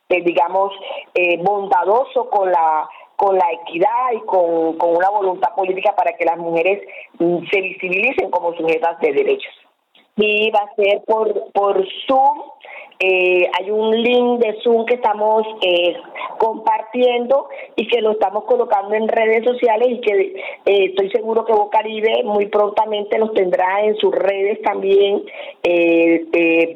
eh, 0.09 0.21
digamos, 0.21 0.71
eh, 1.15 1.41
bondadoso 1.41 2.29
con 2.29 2.51
la 2.51 2.87
con 3.15 3.37
la 3.37 3.51
equidad 3.51 4.13
y 4.13 4.19
con, 4.21 4.77
con 4.77 4.95
una 4.95 5.09
voluntad 5.09 5.53
política 5.55 5.95
para 5.95 6.13
que 6.13 6.25
las 6.25 6.37
mujeres 6.37 6.81
mm, 7.19 7.39
se 7.51 7.61
visibilicen 7.61 8.31
como 8.31 8.53
sujetas 8.53 8.99
de 8.99 9.13
derechos. 9.13 9.53
Y 10.15 10.49
va 10.51 10.59
a 10.59 10.75
ser 10.75 11.03
por, 11.05 11.51
por 11.53 11.85
Zoom 12.07 12.41
eh, 13.03 13.49
hay 13.57 13.71
un 13.71 13.99
link 13.99 14.39
de 14.41 14.61
Zoom 14.61 14.85
que 14.85 14.93
estamos 14.93 15.43
eh, 15.63 15.95
compartiendo 16.37 17.49
y 17.75 17.87
que 17.87 17.99
lo 17.99 18.11
estamos 18.11 18.43
colocando 18.43 18.93
en 18.93 19.07
redes 19.07 19.43
sociales 19.43 19.87
y 19.89 20.01
que 20.01 20.11
eh, 20.65 20.85
estoy 20.85 21.09
seguro 21.09 21.43
que 21.43 21.51
Bocaribe 21.51 22.21
muy 22.23 22.45
prontamente 22.45 23.17
los 23.17 23.33
tendrá 23.33 23.81
en 23.81 23.95
sus 23.95 24.13
redes 24.13 24.61
también 24.61 25.23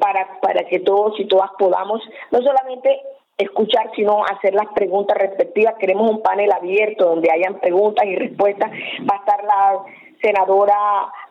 para, 0.00 0.40
para 0.40 0.64
que 0.64 0.80
todos 0.80 1.18
y 1.20 1.26
todas 1.26 1.50
podamos 1.60 2.02
no 2.32 2.42
solamente 2.42 3.00
escuchar, 3.38 3.92
sino 3.94 4.24
hacer 4.24 4.52
las 4.54 4.66
preguntas 4.74 5.16
respectivas. 5.16 5.74
Queremos 5.78 6.10
un 6.10 6.22
panel 6.22 6.50
abierto 6.50 7.04
donde 7.04 7.30
hayan 7.30 7.60
preguntas 7.60 8.04
y 8.04 8.16
respuestas. 8.16 8.72
Va 9.08 9.14
a 9.14 9.18
estar 9.18 9.44
la 9.44 9.78
senadora 10.20 10.74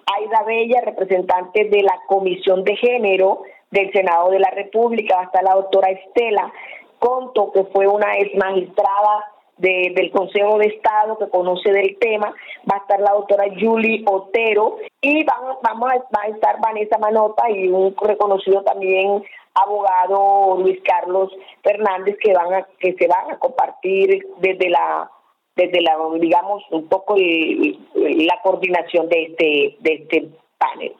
Aida 0.05 0.43
Bella, 0.45 0.81
representante 0.81 1.65
de 1.65 1.81
la 1.81 1.99
Comisión 2.07 2.63
de 2.63 2.77
Género 2.77 3.41
del 3.71 3.91
Senado 3.91 4.31
de 4.31 4.39
la 4.39 4.49
República, 4.51 5.19
hasta 5.19 5.41
la 5.41 5.53
doctora 5.53 5.89
Estela 5.89 6.51
Conto, 6.99 7.51
que 7.51 7.63
fue 7.65 7.87
una 7.87 8.17
ex 8.17 8.35
magistrada 8.35 9.31
del 9.57 10.11
Consejo 10.11 10.57
de 10.57 10.67
Estado 10.67 11.17
que 11.17 11.29
conoce 11.29 11.71
del 11.71 11.97
tema, 11.97 12.33
va 12.69 12.75
a 12.75 12.79
estar 12.79 12.99
la 12.99 13.11
doctora 13.11 13.45
Julie 13.57 14.03
Otero 14.05 14.77
y 14.99 15.23
vamos, 15.23 15.57
vamos 15.61 15.91
a, 15.91 15.95
va 15.95 16.23
a 16.23 16.27
estar 16.27 16.59
Vanessa 16.59 16.97
Manota 16.97 17.49
y 17.49 17.69
un 17.69 17.95
reconocido 17.95 18.63
también 18.63 19.23
abogado 19.53 20.57
Luis 20.59 20.79
Carlos 20.83 21.31
Fernández 21.63 22.17
que 22.21 22.33
van 22.33 22.53
a, 22.53 22.67
que 22.79 22.93
se 22.93 23.07
van 23.07 23.31
a 23.31 23.39
compartir 23.39 24.27
desde 24.39 24.69
la 24.69 25.09
desde 25.55 25.81
la 25.81 25.95
digamos 26.19 26.63
un 26.71 26.89
poco 26.89 27.15
la 27.17 28.41
coordinación 28.43 29.07
de 29.07 29.23
este 29.23 29.77
de 29.79 29.93
este 29.93 30.27
panel. 30.57 30.93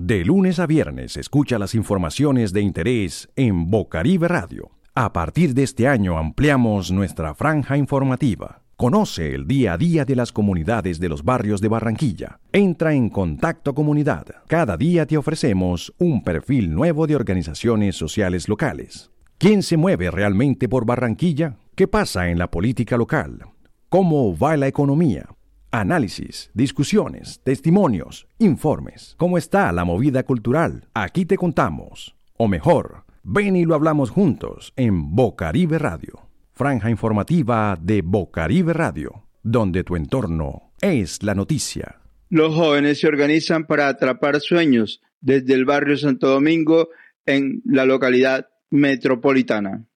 De 0.00 0.24
lunes 0.24 0.60
a 0.60 0.66
viernes 0.68 1.16
escucha 1.16 1.58
las 1.58 1.74
informaciones 1.74 2.52
de 2.52 2.60
interés 2.60 3.28
en 3.34 3.68
Bocaribe 3.68 4.28
Radio. 4.28 4.70
A 4.94 5.12
partir 5.12 5.54
de 5.54 5.64
este 5.64 5.88
año 5.88 6.18
ampliamos 6.18 6.92
nuestra 6.92 7.34
franja 7.34 7.76
informativa. 7.76 8.62
Conoce 8.76 9.34
el 9.34 9.48
día 9.48 9.72
a 9.72 9.76
día 9.76 10.04
de 10.04 10.14
las 10.14 10.30
comunidades 10.30 11.00
de 11.00 11.08
los 11.08 11.24
barrios 11.24 11.60
de 11.60 11.66
Barranquilla. 11.66 12.38
Entra 12.52 12.94
en 12.94 13.08
Contacto 13.08 13.74
Comunidad. 13.74 14.24
Cada 14.46 14.76
día 14.76 15.04
te 15.04 15.16
ofrecemos 15.16 15.92
un 15.98 16.22
perfil 16.22 16.72
nuevo 16.72 17.08
de 17.08 17.16
organizaciones 17.16 17.96
sociales 17.96 18.48
locales. 18.48 19.10
¿Quién 19.36 19.64
se 19.64 19.76
mueve 19.76 20.12
realmente 20.12 20.68
por 20.68 20.86
Barranquilla? 20.86 21.56
¿Qué 21.74 21.88
pasa 21.88 22.28
en 22.28 22.38
la 22.38 22.52
política 22.52 22.96
local? 22.96 23.40
¿Cómo 23.88 24.38
va 24.38 24.56
la 24.56 24.68
economía? 24.68 25.26
Análisis, 25.70 26.50
discusiones, 26.54 27.42
testimonios, 27.44 28.26
informes. 28.38 29.14
¿Cómo 29.18 29.36
está 29.36 29.70
la 29.70 29.84
movida 29.84 30.22
cultural? 30.22 30.88
Aquí 30.94 31.26
te 31.26 31.36
contamos. 31.36 32.16
O 32.38 32.48
mejor, 32.48 33.04
ven 33.22 33.54
y 33.54 33.66
lo 33.66 33.74
hablamos 33.74 34.08
juntos 34.08 34.72
en 34.76 35.14
Bocaribe 35.14 35.78
Radio. 35.78 36.22
Franja 36.54 36.88
informativa 36.88 37.78
de 37.78 38.00
Bocaribe 38.00 38.72
Radio, 38.72 39.26
donde 39.42 39.84
tu 39.84 39.96
entorno 39.96 40.72
es 40.80 41.22
la 41.22 41.34
noticia. 41.34 42.00
Los 42.30 42.54
jóvenes 42.54 43.00
se 43.00 43.06
organizan 43.06 43.66
para 43.66 43.88
atrapar 43.88 44.40
sueños 44.40 45.02
desde 45.20 45.52
el 45.52 45.66
barrio 45.66 45.98
Santo 45.98 46.28
Domingo 46.28 46.88
en 47.26 47.60
la 47.66 47.84
localidad 47.84 48.46
metropolitana 48.70 49.87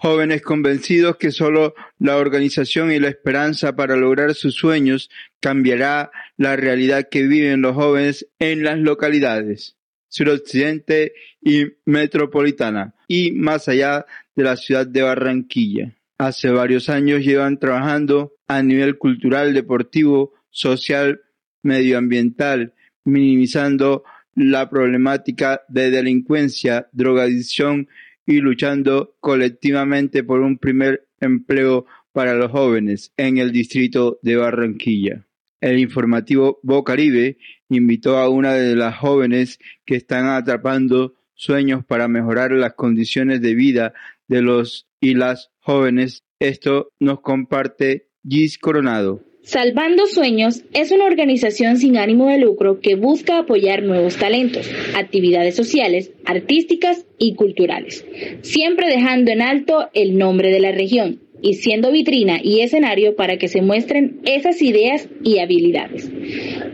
jóvenes 0.00 0.40
convencidos 0.40 1.16
que 1.18 1.30
solo 1.30 1.74
la 1.98 2.16
organización 2.16 2.90
y 2.90 2.98
la 2.98 3.08
esperanza 3.08 3.76
para 3.76 3.96
lograr 3.96 4.34
sus 4.34 4.54
sueños 4.54 5.10
cambiará 5.40 6.10
la 6.38 6.56
realidad 6.56 7.08
que 7.10 7.26
viven 7.26 7.60
los 7.60 7.74
jóvenes 7.74 8.26
en 8.38 8.64
las 8.64 8.78
localidades 8.78 9.76
suroccidente 10.08 11.12
y 11.40 11.66
metropolitana 11.84 12.94
y 13.06 13.32
más 13.32 13.68
allá 13.68 14.04
de 14.34 14.42
la 14.42 14.56
ciudad 14.56 14.86
de 14.86 15.02
Barranquilla. 15.02 15.94
Hace 16.18 16.50
varios 16.50 16.88
años 16.88 17.22
llevan 17.22 17.58
trabajando 17.58 18.32
a 18.48 18.62
nivel 18.62 18.98
cultural, 18.98 19.54
deportivo, 19.54 20.34
social, 20.50 21.20
medioambiental, 21.62 22.74
minimizando 23.04 24.02
la 24.34 24.68
problemática 24.68 25.62
de 25.68 25.90
delincuencia, 25.90 26.88
drogadicción 26.92 27.88
y 28.26 28.40
luchando 28.40 29.16
colectivamente 29.20 30.22
por 30.22 30.40
un 30.40 30.58
primer 30.58 31.08
empleo 31.20 31.86
para 32.12 32.34
los 32.34 32.50
jóvenes 32.50 33.12
en 33.16 33.38
el 33.38 33.52
distrito 33.52 34.18
de 34.22 34.36
Barranquilla. 34.36 35.26
El 35.60 35.78
informativo 35.78 36.58
Bocaribe 36.62 37.38
invitó 37.68 38.16
a 38.16 38.28
una 38.28 38.54
de 38.54 38.74
las 38.74 38.96
jóvenes 38.96 39.58
que 39.84 39.96
están 39.96 40.26
atrapando 40.26 41.14
sueños 41.34 41.84
para 41.84 42.08
mejorar 42.08 42.52
las 42.52 42.74
condiciones 42.74 43.40
de 43.42 43.54
vida 43.54 43.94
de 44.26 44.42
los 44.42 44.88
y 45.00 45.14
las 45.14 45.50
jóvenes. 45.58 46.24
Esto 46.38 46.92
nos 46.98 47.20
comparte 47.20 48.08
Gis 48.26 48.58
Coronado. 48.58 49.29
Salvando 49.42 50.06
Sueños 50.06 50.64
es 50.74 50.92
una 50.92 51.06
organización 51.06 51.78
sin 51.78 51.96
ánimo 51.96 52.28
de 52.28 52.38
lucro 52.38 52.80
que 52.80 52.94
busca 52.94 53.38
apoyar 53.38 53.82
nuevos 53.82 54.16
talentos, 54.16 54.70
actividades 54.94 55.56
sociales, 55.56 56.12
artísticas 56.26 57.06
y 57.18 57.34
culturales, 57.34 58.04
siempre 58.42 58.88
dejando 58.88 59.32
en 59.32 59.40
alto 59.40 59.88
el 59.94 60.18
nombre 60.18 60.50
de 60.50 60.60
la 60.60 60.72
región 60.72 61.20
y 61.42 61.54
siendo 61.54 61.90
vitrina 61.90 62.38
y 62.42 62.60
escenario 62.60 63.16
para 63.16 63.38
que 63.38 63.48
se 63.48 63.62
muestren 63.62 64.20
esas 64.24 64.60
ideas 64.60 65.08
y 65.24 65.38
habilidades. 65.38 66.10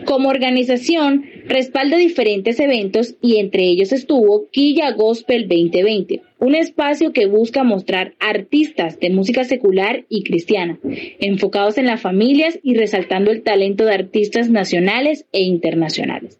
Como 0.05 0.29
organización, 0.29 1.25
respalda 1.47 1.97
diferentes 1.97 2.59
eventos 2.59 3.15
y 3.23 3.37
entre 3.39 3.63
ellos 3.63 3.93
estuvo 3.93 4.49
Quilla 4.51 4.91
Gospel 4.91 5.49
2020, 5.49 6.23
un 6.39 6.55
espacio 6.55 7.13
que 7.13 7.27
busca 7.27 7.65
mostrar 7.65 8.15
artistas 8.19 9.01
de 9.01 9.11
música 9.11 9.45
secular 9.45 10.05
y 10.09 10.23
cristiana, 10.23 10.79
enfocados 11.19 11.79
en 11.79 11.87
las 11.87 12.01
familias 12.01 12.59
y 12.63 12.75
resaltando 12.75 13.31
el 13.31 13.43
talento 13.43 13.85
de 13.85 13.95
artistas 13.95 14.51
nacionales 14.51 15.27
e 15.33 15.43
internacionales. 15.43 16.39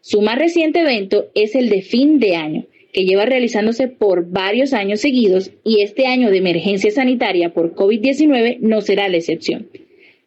Su 0.00 0.20
más 0.22 0.38
reciente 0.38 0.80
evento 0.80 1.26
es 1.34 1.54
el 1.54 1.68
de 1.68 1.82
fin 1.82 2.18
de 2.18 2.36
año, 2.36 2.66
que 2.92 3.04
lleva 3.04 3.26
realizándose 3.26 3.88
por 3.88 4.30
varios 4.30 4.72
años 4.72 5.00
seguidos 5.00 5.52
y 5.64 5.82
este 5.82 6.06
año 6.06 6.30
de 6.30 6.38
emergencia 6.38 6.90
sanitaria 6.90 7.52
por 7.52 7.74
COVID-19 7.74 8.58
no 8.60 8.80
será 8.80 9.08
la 9.08 9.18
excepción. 9.18 9.68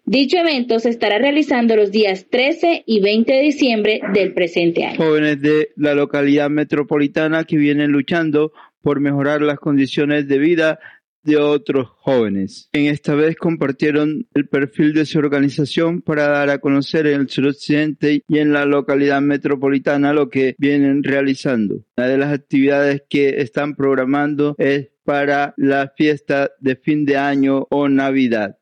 Dicho 0.06 0.38
evento 0.38 0.80
se 0.80 0.90
estará 0.90 1.20
realizando 1.20 1.76
los 1.76 1.92
días 1.92 2.28
13 2.30 2.84
y 2.86 3.00
20 3.00 3.32
de 3.32 3.42
diciembre 3.42 4.02
del 4.14 4.34
presente 4.34 4.84
año. 4.84 4.98
Jóvenes 4.98 5.42
de 5.42 5.70
la 5.76 5.94
localidad 5.94 6.50
metropolitana 6.50 7.44
que 7.44 7.58
vienen 7.58 7.92
luchando 7.92 8.52
por 8.82 9.00
mejorar 9.00 9.42
las 9.42 9.60
condiciones 9.60 10.28
de 10.28 10.38
vida 10.38 10.80
de 11.24 11.38
otros 11.38 11.88
jóvenes. 11.98 12.70
En 12.72 12.86
esta 12.88 13.14
vez 13.14 13.36
compartieron 13.36 14.28
el 14.34 14.48
perfil 14.48 14.94
de 14.94 15.06
su 15.06 15.20
organización 15.20 16.02
para 16.02 16.28
dar 16.28 16.50
a 16.50 16.60
conocer 16.60 17.08
en 17.08 17.20
el 17.22 17.30
suroccidente 17.30 18.24
y 18.28 18.40
en 18.40 18.54
la 18.54 18.66
localidad 18.66 19.22
metropolitana 19.22 20.14
lo 20.14 20.30
que 20.30 20.56
vienen 20.58 21.04
realizando. 21.04 21.84
Una 21.98 22.08
de 22.08 22.18
las 22.18 22.34
actividades 22.34 23.04
que 23.10 23.42
están 23.42 23.76
programando 23.76 24.56
es 24.58 24.90
para 25.04 25.54
la 25.58 25.92
fiesta 25.96 26.52
de 26.60 26.76
fin 26.76 27.06
de 27.06 27.18
año 27.18 27.68
o 27.70 27.90
Navidad. 27.90 28.58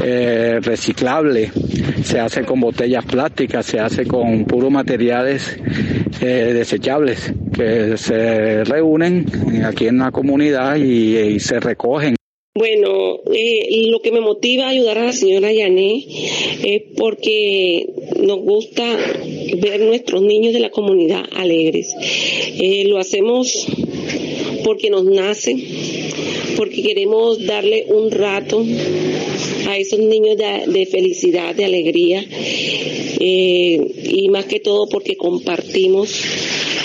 eh, 0.00 0.60
reciclable, 0.62 1.50
se 2.04 2.20
hace 2.20 2.44
con 2.44 2.60
botellas 2.60 3.04
plásticas, 3.04 3.66
se 3.66 3.80
hace 3.80 4.06
con 4.06 4.44
puros 4.44 4.70
materiales 4.70 5.58
eh, 6.20 6.52
desechables 6.54 7.32
que 7.52 7.96
se 7.96 8.62
reúnen 8.64 9.26
aquí 9.64 9.88
en 9.88 9.98
la 9.98 10.12
comunidad 10.12 10.76
y 10.76 11.40
se 11.40 11.58
recogen. 11.58 12.17
Bueno, 12.58 13.20
eh, 13.32 13.86
lo 13.86 14.00
que 14.00 14.10
me 14.10 14.20
motiva 14.20 14.64
a 14.64 14.70
ayudar 14.70 14.98
a 14.98 15.04
la 15.04 15.12
señora 15.12 15.52
Yané 15.52 16.04
es 16.64 16.82
porque 16.96 17.86
nos 18.20 18.40
gusta 18.40 18.84
ver 19.58 19.80
nuestros 19.82 20.22
niños 20.22 20.52
de 20.54 20.58
la 20.58 20.70
comunidad 20.70 21.22
alegres. 21.36 21.94
Eh, 22.58 22.82
lo 22.88 22.98
hacemos 22.98 23.64
porque 24.64 24.90
nos 24.90 25.04
nace, 25.04 25.54
porque 26.56 26.82
queremos 26.82 27.46
darle 27.46 27.86
un 27.90 28.10
rato 28.10 28.66
a 29.68 29.78
esos 29.78 30.00
niños 30.00 30.36
de, 30.36 30.86
felicidad, 30.86 31.54
de 31.54 31.64
alegría, 31.64 32.26
eh, 33.20 33.80
y 34.10 34.28
más 34.30 34.46
que 34.46 34.58
todo 34.58 34.88
porque 34.88 35.16
compartimos. 35.16 36.10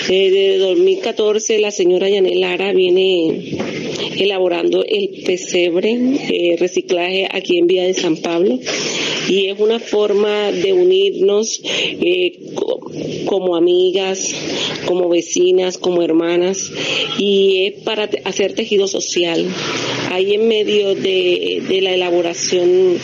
Desde 0.07 0.59
2014 0.59 1.57
la 1.57 1.71
señora 1.71 2.09
Yané 2.09 2.35
Lara 2.35 2.73
viene 2.73 3.72
elaborando 4.17 4.83
el 4.85 5.23
pesebre 5.25 5.91
eh, 5.91 6.55
reciclaje 6.59 7.27
aquí 7.31 7.57
en 7.57 7.67
Vía 7.67 7.83
de 7.83 7.93
San 7.93 8.17
Pablo 8.17 8.59
y 9.29 9.47
es 9.47 9.59
una 9.59 9.79
forma 9.79 10.51
de 10.51 10.73
unirnos 10.73 11.61
eh, 11.63 12.39
como 13.25 13.55
amigas, 13.55 14.33
como 14.85 15.09
vecinas, 15.09 15.77
como 15.77 16.01
hermanas 16.01 16.71
y 17.17 17.65
es 17.65 17.83
para 17.83 18.09
hacer 18.25 18.53
tejido 18.53 18.87
social. 18.87 19.47
Ahí 20.11 20.33
en 20.33 20.47
medio 20.47 20.93
de, 20.95 21.79
la 21.81 21.93
elaboración 21.93 22.97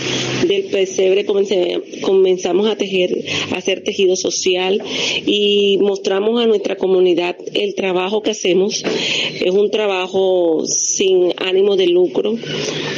del 0.48 0.64
pesebre 0.66 1.26
comenzamos 1.26 2.70
a 2.70 2.76
tejer, 2.76 3.26
a 3.52 3.58
hacer 3.58 3.84
tejido 3.84 4.16
social 4.16 4.82
y 5.26 5.78
mostramos 5.80 6.40
a 6.42 6.46
nuestra 6.46 6.76
comunidad 6.76 7.36
el 7.54 7.76
trabajo 7.76 8.22
que 8.22 8.32
hacemos. 8.32 8.84
Es 9.40 9.52
un 9.52 9.72
trabajo 9.72 10.64
sin 11.00 11.32
ánimo 11.38 11.78
de 11.78 11.88
lucro, 11.88 12.36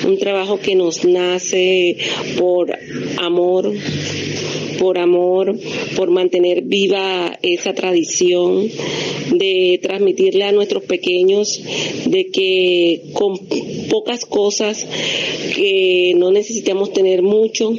un 0.07 0.17
trabajo 0.17 0.59
que 0.59 0.73
nos 0.73 1.05
nace 1.05 1.97
por 2.39 2.75
amor, 3.17 3.71
por 4.81 4.97
amor, 4.97 5.55
por 5.95 6.09
mantener 6.09 6.63
viva 6.63 7.37
esa 7.43 7.75
tradición 7.75 8.67
de 9.31 9.79
transmitirle 9.79 10.43
a 10.45 10.51
nuestros 10.51 10.83
pequeños 10.85 11.61
de 12.07 12.31
que 12.33 13.11
con 13.13 13.37
pocas 13.91 14.25
cosas 14.25 14.83
que 15.55 16.13
no 16.17 16.31
necesitamos 16.31 16.93
tener 16.93 17.21
mucho, 17.21 17.71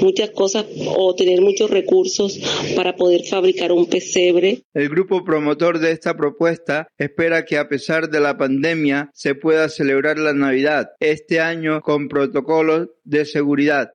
muchas 0.00 0.30
cosas 0.30 0.64
o 0.96 1.14
tener 1.14 1.42
muchos 1.42 1.68
recursos 1.68 2.40
para 2.74 2.96
poder 2.96 3.24
fabricar 3.24 3.70
un 3.70 3.84
pesebre. 3.84 4.62
El 4.72 4.88
grupo 4.88 5.24
promotor 5.24 5.78
de 5.78 5.90
esta 5.90 6.16
propuesta 6.16 6.88
espera 6.96 7.44
que 7.44 7.58
a 7.58 7.68
pesar 7.68 8.08
de 8.08 8.20
la 8.20 8.38
pandemia 8.38 9.10
se 9.12 9.34
pueda 9.34 9.68
celebrar 9.68 10.16
la 10.18 10.32
Navidad 10.32 10.88
este 11.00 11.40
año 11.40 11.82
con 11.82 12.08
protocolos 12.08 12.88
de 13.04 13.26
seguridad. 13.26 13.90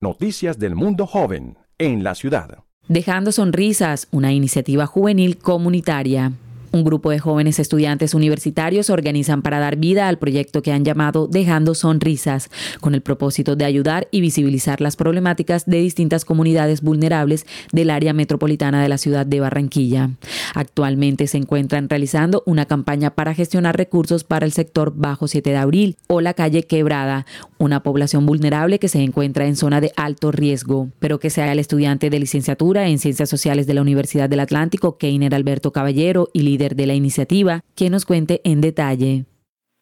Noticias 0.00 0.58
del 0.58 0.74
mundo 0.74 1.06
joven 1.06 1.56
en 1.78 2.04
la 2.04 2.14
ciudad. 2.14 2.58
Dejando 2.88 3.32
Sonrisas, 3.32 4.08
una 4.10 4.32
iniciativa 4.32 4.86
juvenil 4.86 5.36
comunitaria. 5.36 6.32
Un 6.70 6.84
grupo 6.84 7.10
de 7.10 7.18
jóvenes 7.18 7.58
estudiantes 7.58 8.12
universitarios 8.12 8.90
organizan 8.90 9.40
para 9.40 9.58
dar 9.58 9.76
vida 9.76 10.08
al 10.08 10.18
proyecto 10.18 10.62
que 10.62 10.72
han 10.72 10.84
llamado 10.84 11.26
Dejando 11.26 11.74
Sonrisas, 11.74 12.50
con 12.80 12.94
el 12.94 13.00
propósito 13.00 13.56
de 13.56 13.64
ayudar 13.64 14.08
y 14.10 14.20
visibilizar 14.20 14.80
las 14.80 14.96
problemáticas 14.96 15.64
de 15.64 15.78
distintas 15.78 16.26
comunidades 16.26 16.82
vulnerables 16.82 17.46
del 17.72 17.88
área 17.88 18.12
metropolitana 18.12 18.82
de 18.82 18.88
la 18.88 18.98
ciudad 18.98 19.24
de 19.24 19.40
Barranquilla. 19.40 20.10
Actualmente 20.54 21.26
se 21.26 21.38
encuentran 21.38 21.88
realizando 21.88 22.42
una 22.44 22.66
campaña 22.66 23.10
para 23.14 23.34
gestionar 23.34 23.76
recursos 23.76 24.24
para 24.24 24.44
el 24.44 24.52
sector 24.52 24.92
Bajo 24.94 25.26
7 25.26 25.50
de 25.50 25.56
Abril 25.56 25.96
o 26.06 26.20
la 26.20 26.34
calle 26.34 26.64
Quebrada, 26.64 27.24
una 27.58 27.82
población 27.82 28.26
vulnerable 28.26 28.78
que 28.78 28.88
se 28.88 29.02
encuentra 29.02 29.46
en 29.46 29.56
zona 29.56 29.80
de 29.80 29.92
alto 29.96 30.32
riesgo, 30.32 30.90
pero 30.98 31.18
que 31.18 31.30
sea 31.30 31.50
el 31.50 31.58
estudiante 31.58 32.10
de 32.10 32.18
licenciatura 32.18 32.88
en 32.88 32.98
Ciencias 32.98 33.30
Sociales 33.30 33.66
de 33.66 33.74
la 33.74 33.82
Universidad 33.82 34.28
del 34.28 34.40
Atlántico, 34.40 34.98
Keiner 34.98 35.34
Alberto 35.34 35.72
Caballero 35.72 36.28
y 36.32 36.42
de 36.58 36.86
la 36.86 36.94
iniciativa, 36.94 37.62
que 37.74 37.90
nos 37.90 38.04
cuente 38.04 38.40
en 38.44 38.60
detalle. 38.60 39.24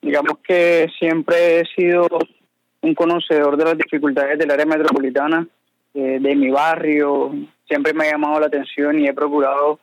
Digamos 0.03 0.39
que 0.47 0.87
siempre 0.99 1.61
he 1.61 1.65
sido 1.75 2.07
un 2.83 2.95
conocedor 2.95 3.57
de 3.57 3.65
las 3.65 3.77
dificultades 3.77 4.39
del 4.39 4.51
área 4.51 4.67
metropolitana, 4.67 5.47
eh, 5.95 6.19
de 6.21 6.37
mi 6.37 6.51
barrio, 6.51 7.35
siempre 7.67 7.93
me 7.93 8.07
ha 8.07 8.13
llamado 8.13 8.39
la 8.41 8.47
atención 8.47 9.01
y 9.01 9.09
he 9.09 9.15
procurado 9.15 9.79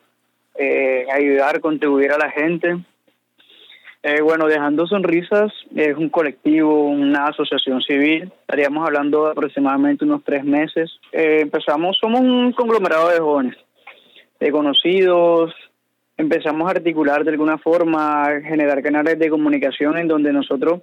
eh, 0.54 1.06
ayudar, 1.12 1.60
contribuir 1.60 2.12
a 2.12 2.18
la 2.18 2.30
gente. 2.30 2.78
Eh, 4.02 4.20
bueno, 4.22 4.46
Dejando 4.46 4.86
Sonrisas 4.86 5.52
es 5.74 5.96
un 5.96 6.08
colectivo, 6.08 6.86
una 6.86 7.26
asociación 7.26 7.82
civil. 7.82 8.30
Estaríamos 8.42 8.86
hablando 8.86 9.26
aproximadamente 9.26 10.04
unos 10.04 10.22
tres 10.24 10.44
meses. 10.44 11.00
empezamos, 11.12 11.98
somos 12.00 12.20
un 12.20 12.52
conglomerado 12.52 13.08
de 13.08 13.18
jóvenes, 13.18 13.56
de 14.40 14.52
conocidos, 14.52 15.52
empezamos 16.16 16.68
a 16.68 16.72
articular 16.72 17.24
de 17.24 17.30
alguna 17.30 17.58
forma, 17.58 18.24
a 18.24 18.40
generar 18.40 18.82
canales 18.82 19.18
de 19.18 19.30
comunicación 19.30 19.98
en 19.98 20.08
donde 20.08 20.32
nosotros 20.32 20.80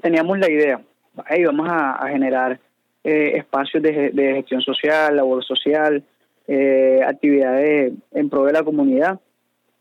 teníamos 0.00 0.38
la 0.38 0.50
idea, 0.50 0.80
ahí 1.26 1.44
vamos 1.44 1.68
a, 1.70 2.06
generar 2.08 2.58
eh, 3.04 3.32
espacios 3.36 3.82
de, 3.82 4.12
gestión 4.36 4.60
social, 4.62 5.16
labor 5.16 5.44
social, 5.44 6.02
eh, 6.46 7.00
actividades 7.06 7.92
en 8.12 8.30
pro 8.30 8.44
de 8.44 8.52
la 8.52 8.62
comunidad, 8.62 9.20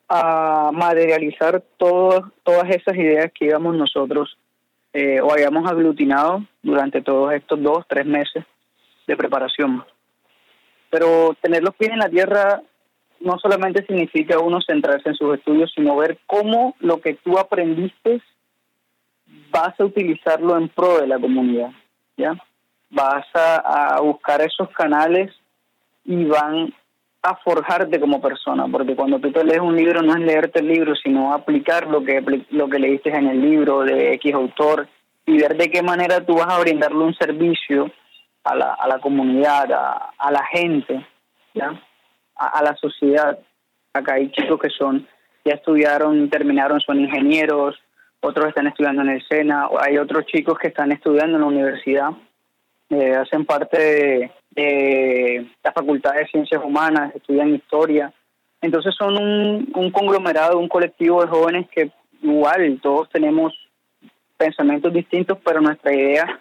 a 0.08 0.72
materializar 0.74 1.62
todas 1.78 2.24
todas 2.44 2.70
esas 2.70 2.96
ideas 2.96 3.32
que 3.32 3.46
íbamos 3.46 3.76
nosotros 3.76 4.38
eh, 4.92 5.22
o 5.22 5.32
habíamos 5.32 5.70
aglutinado 5.70 6.44
durante 6.64 7.02
todos 7.02 7.34
estos 7.34 7.62
dos, 7.62 7.86
tres 7.88 8.08
meses 8.08 8.44
de 9.06 9.16
preparación. 9.16 9.84
Pero 10.90 11.36
tener 11.42 11.62
los 11.62 11.76
pies 11.76 11.92
en 11.92 12.00
la 12.00 12.10
tierra 12.10 12.64
no 13.20 13.38
solamente 13.40 13.86
significa 13.86 14.40
uno 14.40 14.60
centrarse 14.62 15.10
en 15.10 15.16
sus 15.16 15.38
estudios, 15.38 15.72
sino 15.76 15.96
ver 15.96 16.18
cómo 16.26 16.76
lo 16.80 17.02
que 17.02 17.16
tú 17.16 17.38
aprendiste 17.38 18.22
vas 19.52 19.80
a 19.80 19.86
utilizarlo 19.86 20.58
en 20.58 20.70
pro 20.70 21.00
de 21.00 21.08
la 21.08 21.20
comunidad, 21.20 21.72
¿ya? 22.18 22.36
Vas 22.90 23.26
a, 23.34 24.00
buscar 24.02 24.42
esos 24.42 24.70
canales 24.70 25.32
y 26.06 26.26
van 26.26 26.74
a 27.22 27.36
forjarte 27.36 28.00
como 28.00 28.22
persona, 28.22 28.66
porque 28.72 28.96
cuando 28.96 29.20
tú 29.20 29.32
te 29.32 29.44
lees 29.44 29.60
un 29.60 29.76
libro 29.76 30.02
no 30.02 30.14
es 30.14 30.22
leerte 30.22 30.60
el 30.60 30.68
libro, 30.68 30.96
sino 30.96 31.34
aplicar 31.34 31.88
lo 31.88 32.04
que 32.04 32.24
lo 32.50 32.70
que 32.70 32.80
leíste 32.80 33.10
en 33.10 33.28
el 33.28 33.42
libro 33.42 33.82
de 33.82 34.14
X 34.14 34.34
autor 34.34 34.88
y 35.26 35.38
ver 35.38 35.58
de 35.58 35.70
qué 35.70 35.84
manera 35.84 36.26
tú 36.26 36.36
vas 36.36 36.48
a 36.48 36.60
brindarle 36.60 37.04
un 37.04 37.14
servicio 37.16 37.92
a 38.44 38.56
la, 38.56 38.74
a 38.74 38.88
la 38.88 39.00
comunidad, 39.00 39.72
a, 39.72 40.12
a 40.18 40.32
la 40.32 40.44
gente, 40.46 41.06
¿ya? 41.54 41.80
A, 42.40 42.64
la 42.64 42.76
sociedad. 42.78 43.38
Acá 43.94 44.14
hay 44.14 44.32
chicos 44.32 44.60
que 44.60 44.70
son, 44.70 45.08
ya 45.44 45.56
estudiaron, 45.56 46.30
terminaron, 46.30 46.80
son 46.80 47.00
ingenieros, 47.00 47.76
otros 48.22 48.48
están 48.48 48.68
estudiando 48.68 49.02
en 49.02 49.10
el 49.10 49.28
SENA, 49.28 49.70
hay 49.80 49.98
otros 49.98 50.26
chicos 50.26 50.58
que 50.58 50.70
están 50.70 50.92
estudiando 50.92 51.36
en 51.36 51.42
la 51.42 51.48
universidad, 51.48 52.10
eh, 52.90 53.16
hacen 53.16 53.46
parte 53.46 54.32
de, 54.52 55.48
la 55.64 55.72
Facultad 55.72 56.14
de 56.14 56.28
Ciencias 56.28 56.62
Humanas, 56.64 57.16
estudian 57.16 57.54
historia. 57.54 58.12
Entonces 58.62 58.94
son 58.96 59.18
un, 59.18 59.72
un 59.74 59.92
conglomerado, 59.92 60.58
un 60.58 60.68
colectivo 60.68 61.22
de 61.22 61.30
jóvenes 61.30 61.68
que 61.70 61.92
igual 62.22 62.80
todos 62.82 63.10
tenemos 63.10 63.54
pensamientos 64.38 64.92
distintos, 64.92 65.38
pero 65.44 65.62
nuestra 65.62 65.94
idea 65.94 66.40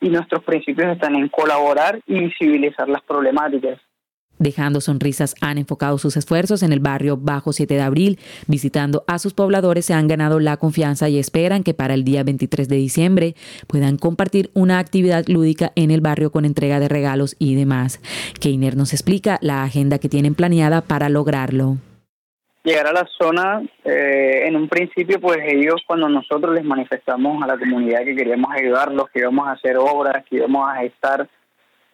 y 0.00 0.08
nuestros 0.08 0.44
principios 0.44 0.92
están 0.92 1.16
en 1.16 1.28
colaborar 1.28 2.00
y 2.06 2.20
visibilizar 2.20 2.88
las 2.88 3.02
problemáticas. 3.02 3.80
Dejando 4.38 4.80
Sonrisas 4.80 5.34
han 5.40 5.58
enfocado 5.58 5.98
sus 5.98 6.16
esfuerzos 6.16 6.62
en 6.62 6.72
el 6.72 6.80
barrio 6.80 7.16
Bajo 7.16 7.52
7 7.52 7.74
de 7.74 7.80
Abril. 7.80 8.18
Visitando 8.46 9.04
a 9.06 9.18
sus 9.18 9.34
pobladores 9.34 9.84
se 9.84 9.94
han 9.94 10.08
ganado 10.08 10.40
la 10.40 10.56
confianza 10.56 11.08
y 11.08 11.18
esperan 11.18 11.64
que 11.64 11.74
para 11.74 11.94
el 11.94 12.04
día 12.04 12.22
23 12.22 12.68
de 12.68 12.76
diciembre 12.76 13.34
puedan 13.66 13.96
compartir 13.96 14.50
una 14.54 14.78
actividad 14.78 15.24
lúdica 15.26 15.72
en 15.74 15.90
el 15.90 16.00
barrio 16.00 16.30
con 16.30 16.44
entrega 16.44 16.80
de 16.80 16.88
regalos 16.88 17.36
y 17.38 17.54
demás. 17.54 18.00
Keiner 18.40 18.76
nos 18.76 18.92
explica 18.92 19.38
la 19.40 19.62
agenda 19.62 19.98
que 19.98 20.08
tienen 20.08 20.34
planeada 20.34 20.82
para 20.82 21.08
lograrlo. 21.08 21.76
Llegar 22.64 22.88
a 22.88 22.92
la 22.92 23.08
zona, 23.18 23.62
eh, 23.84 24.42
en 24.46 24.56
un 24.56 24.68
principio, 24.68 25.20
pues 25.20 25.38
ellos 25.46 25.76
cuando 25.86 26.08
nosotros 26.08 26.54
les 26.54 26.64
manifestamos 26.64 27.42
a 27.42 27.46
la 27.46 27.56
comunidad 27.56 28.04
que 28.04 28.14
queríamos 28.16 28.50
ayudarlos, 28.52 29.08
que 29.10 29.20
íbamos 29.20 29.48
a 29.48 29.52
hacer 29.52 29.78
obras, 29.78 30.24
que 30.28 30.36
íbamos 30.36 30.68
a 30.68 30.82
estar 30.82 31.26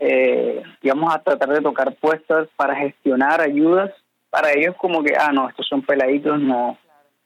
eh, 0.06 0.62
íbamos 0.82 1.14
a 1.14 1.22
tratar 1.22 1.48
de 1.48 1.62
tocar 1.62 1.94
puestas 1.94 2.46
para 2.56 2.76
gestionar 2.76 3.40
ayudas 3.40 3.90
para 4.28 4.52
ellos 4.52 4.74
como 4.76 5.02
que, 5.02 5.14
ah, 5.16 5.30
no, 5.32 5.48
estos 5.48 5.66
son 5.66 5.80
peladitos, 5.80 6.38
no, 6.40 6.76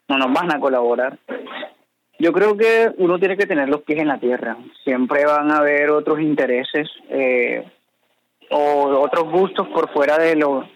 no 0.06 0.18
nos 0.18 0.32
van 0.32 0.54
a 0.54 0.60
colaborar. 0.60 1.18
Yo 2.20 2.32
creo 2.32 2.56
que 2.56 2.92
uno 2.98 3.18
tiene 3.18 3.36
que 3.36 3.46
tener 3.46 3.68
los 3.68 3.82
pies 3.82 4.00
en 4.00 4.08
la 4.08 4.18
tierra. 4.18 4.56
Siempre 4.84 5.24
van 5.24 5.50
a 5.50 5.58
haber 5.58 5.90
otros 5.90 6.20
intereses 6.20 6.88
eh, 7.08 7.64
o 8.50 9.00
otros 9.00 9.30
gustos 9.30 9.66
por 9.68 9.90
fuera 9.92 10.18
de, 10.18 10.36
los 10.36 10.66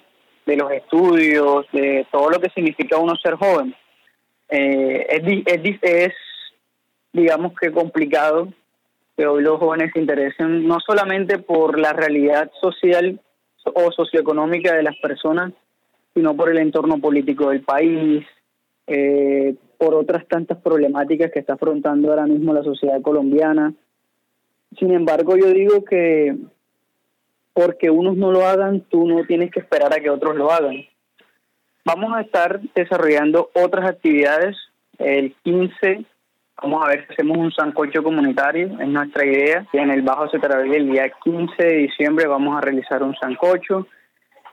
de 0.46 0.56
los 0.56 0.72
estudios, 0.72 1.66
de 1.72 2.06
todo 2.10 2.30
lo 2.30 2.40
que 2.40 2.50
significa 2.50 2.96
uno 2.96 3.14
ser 3.16 3.34
joven. 3.34 3.76
Eh, 4.48 5.06
es, 5.08 5.42
es, 5.46 5.78
es, 5.82 6.14
digamos 7.12 7.52
que 7.60 7.70
complicado 7.70 8.48
que 9.22 9.28
hoy 9.28 9.44
los 9.44 9.60
jóvenes 9.60 9.92
se 9.92 10.00
interesen 10.00 10.66
no 10.66 10.80
solamente 10.84 11.38
por 11.38 11.78
la 11.78 11.92
realidad 11.92 12.50
social 12.60 13.20
o 13.62 13.92
socioeconómica 13.92 14.74
de 14.74 14.82
las 14.82 14.96
personas, 14.96 15.52
sino 16.12 16.34
por 16.34 16.50
el 16.50 16.58
entorno 16.58 16.98
político 16.98 17.50
del 17.50 17.62
país, 17.62 18.26
eh, 18.88 19.54
por 19.78 19.94
otras 19.94 20.26
tantas 20.26 20.58
problemáticas 20.58 21.30
que 21.30 21.38
está 21.38 21.52
afrontando 21.52 22.10
ahora 22.10 22.26
mismo 22.26 22.52
la 22.52 22.64
sociedad 22.64 23.00
colombiana. 23.00 23.72
Sin 24.76 24.92
embargo, 24.92 25.36
yo 25.36 25.52
digo 25.52 25.84
que 25.84 26.34
porque 27.52 27.90
unos 27.90 28.16
no 28.16 28.32
lo 28.32 28.44
hagan, 28.44 28.80
tú 28.80 29.06
no 29.06 29.24
tienes 29.24 29.52
que 29.52 29.60
esperar 29.60 29.96
a 29.96 30.00
que 30.00 30.10
otros 30.10 30.34
lo 30.34 30.50
hagan. 30.50 30.84
Vamos 31.84 32.12
a 32.12 32.22
estar 32.22 32.60
desarrollando 32.74 33.50
otras 33.54 33.88
actividades 33.88 34.56
el 34.98 35.32
15 35.44 36.06
Vamos 36.62 36.84
a 36.84 36.90
ver 36.90 37.04
si 37.06 37.12
hacemos 37.14 37.38
un 37.38 37.52
sancocho 37.52 38.04
comunitario, 38.04 38.78
es 38.78 38.88
nuestra 38.88 39.26
idea. 39.26 39.66
En 39.72 39.90
el 39.90 40.02
Bajo 40.02 40.28
Cetravel 40.30 40.72
el 40.72 40.92
día 40.92 41.10
15 41.24 41.60
de 41.60 41.74
diciembre 41.74 42.28
vamos 42.28 42.56
a 42.56 42.60
realizar 42.60 43.02
un 43.02 43.16
sancocho. 43.16 43.88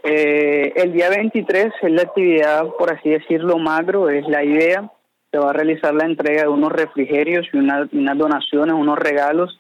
Eh, 0.03 0.73
el 0.75 0.91
día 0.91 1.09
23 1.09 1.71
es 1.81 1.91
la 1.91 2.01
actividad, 2.01 2.65
por 2.79 2.91
así 2.91 3.09
decirlo, 3.09 3.59
macro, 3.59 4.09
es 4.09 4.27
la 4.27 4.43
idea. 4.43 4.89
Se 5.31 5.37
va 5.37 5.51
a 5.51 5.53
realizar 5.53 5.93
la 5.93 6.05
entrega 6.05 6.43
de 6.43 6.47
unos 6.47 6.71
refrigerios 6.71 7.45
y 7.53 7.57
unas 7.57 8.17
donaciones, 8.17 8.73
unos 8.73 8.97
regalos 8.97 9.59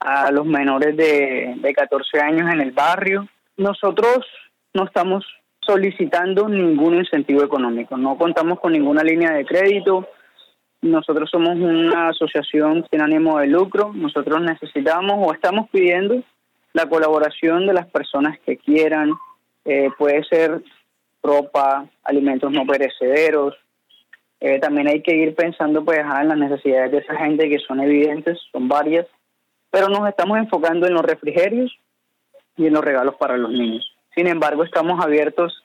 a 0.00 0.30
los 0.32 0.46
menores 0.46 0.96
de, 0.96 1.56
de 1.58 1.74
14 1.74 2.20
años 2.20 2.50
en 2.50 2.62
el 2.62 2.70
barrio. 2.70 3.28
Nosotros 3.58 4.26
no 4.72 4.84
estamos 4.84 5.26
solicitando 5.60 6.48
ningún 6.48 6.94
incentivo 6.94 7.44
económico, 7.44 7.98
no 7.98 8.16
contamos 8.16 8.58
con 8.60 8.72
ninguna 8.72 9.04
línea 9.04 9.32
de 9.32 9.44
crédito, 9.44 10.08
nosotros 10.82 11.30
somos 11.30 11.56
una 11.56 12.08
asociación 12.08 12.84
sin 12.90 13.00
ánimo 13.00 13.38
de 13.38 13.46
lucro, 13.46 13.92
nosotros 13.94 14.42
necesitamos 14.42 15.16
o 15.18 15.32
estamos 15.32 15.70
pidiendo 15.70 16.22
la 16.72 16.88
colaboración 16.88 17.66
de 17.66 17.74
las 17.74 17.86
personas 17.86 18.38
que 18.40 18.56
quieran, 18.56 19.12
eh, 19.64 19.90
puede 19.96 20.24
ser 20.24 20.62
ropa, 21.22 21.86
alimentos 22.02 22.50
no 22.50 22.66
perecederos, 22.66 23.54
eh, 24.40 24.58
también 24.58 24.88
hay 24.88 25.02
que 25.02 25.14
ir 25.14 25.36
pensando 25.36 25.84
pues 25.84 26.00
en 26.00 26.28
las 26.28 26.36
necesidades 26.36 26.90
de 26.90 26.98
esa 26.98 27.14
gente 27.16 27.48
que 27.48 27.60
son 27.60 27.80
evidentes, 27.80 28.40
son 28.50 28.66
varias, 28.66 29.06
pero 29.70 29.88
nos 29.88 30.08
estamos 30.08 30.36
enfocando 30.38 30.88
en 30.88 30.94
los 30.94 31.02
refrigerios 31.02 31.72
y 32.56 32.66
en 32.66 32.74
los 32.74 32.84
regalos 32.84 33.14
para 33.14 33.36
los 33.36 33.52
niños. 33.52 33.86
Sin 34.16 34.26
embargo, 34.26 34.64
estamos 34.64 35.02
abiertos 35.02 35.62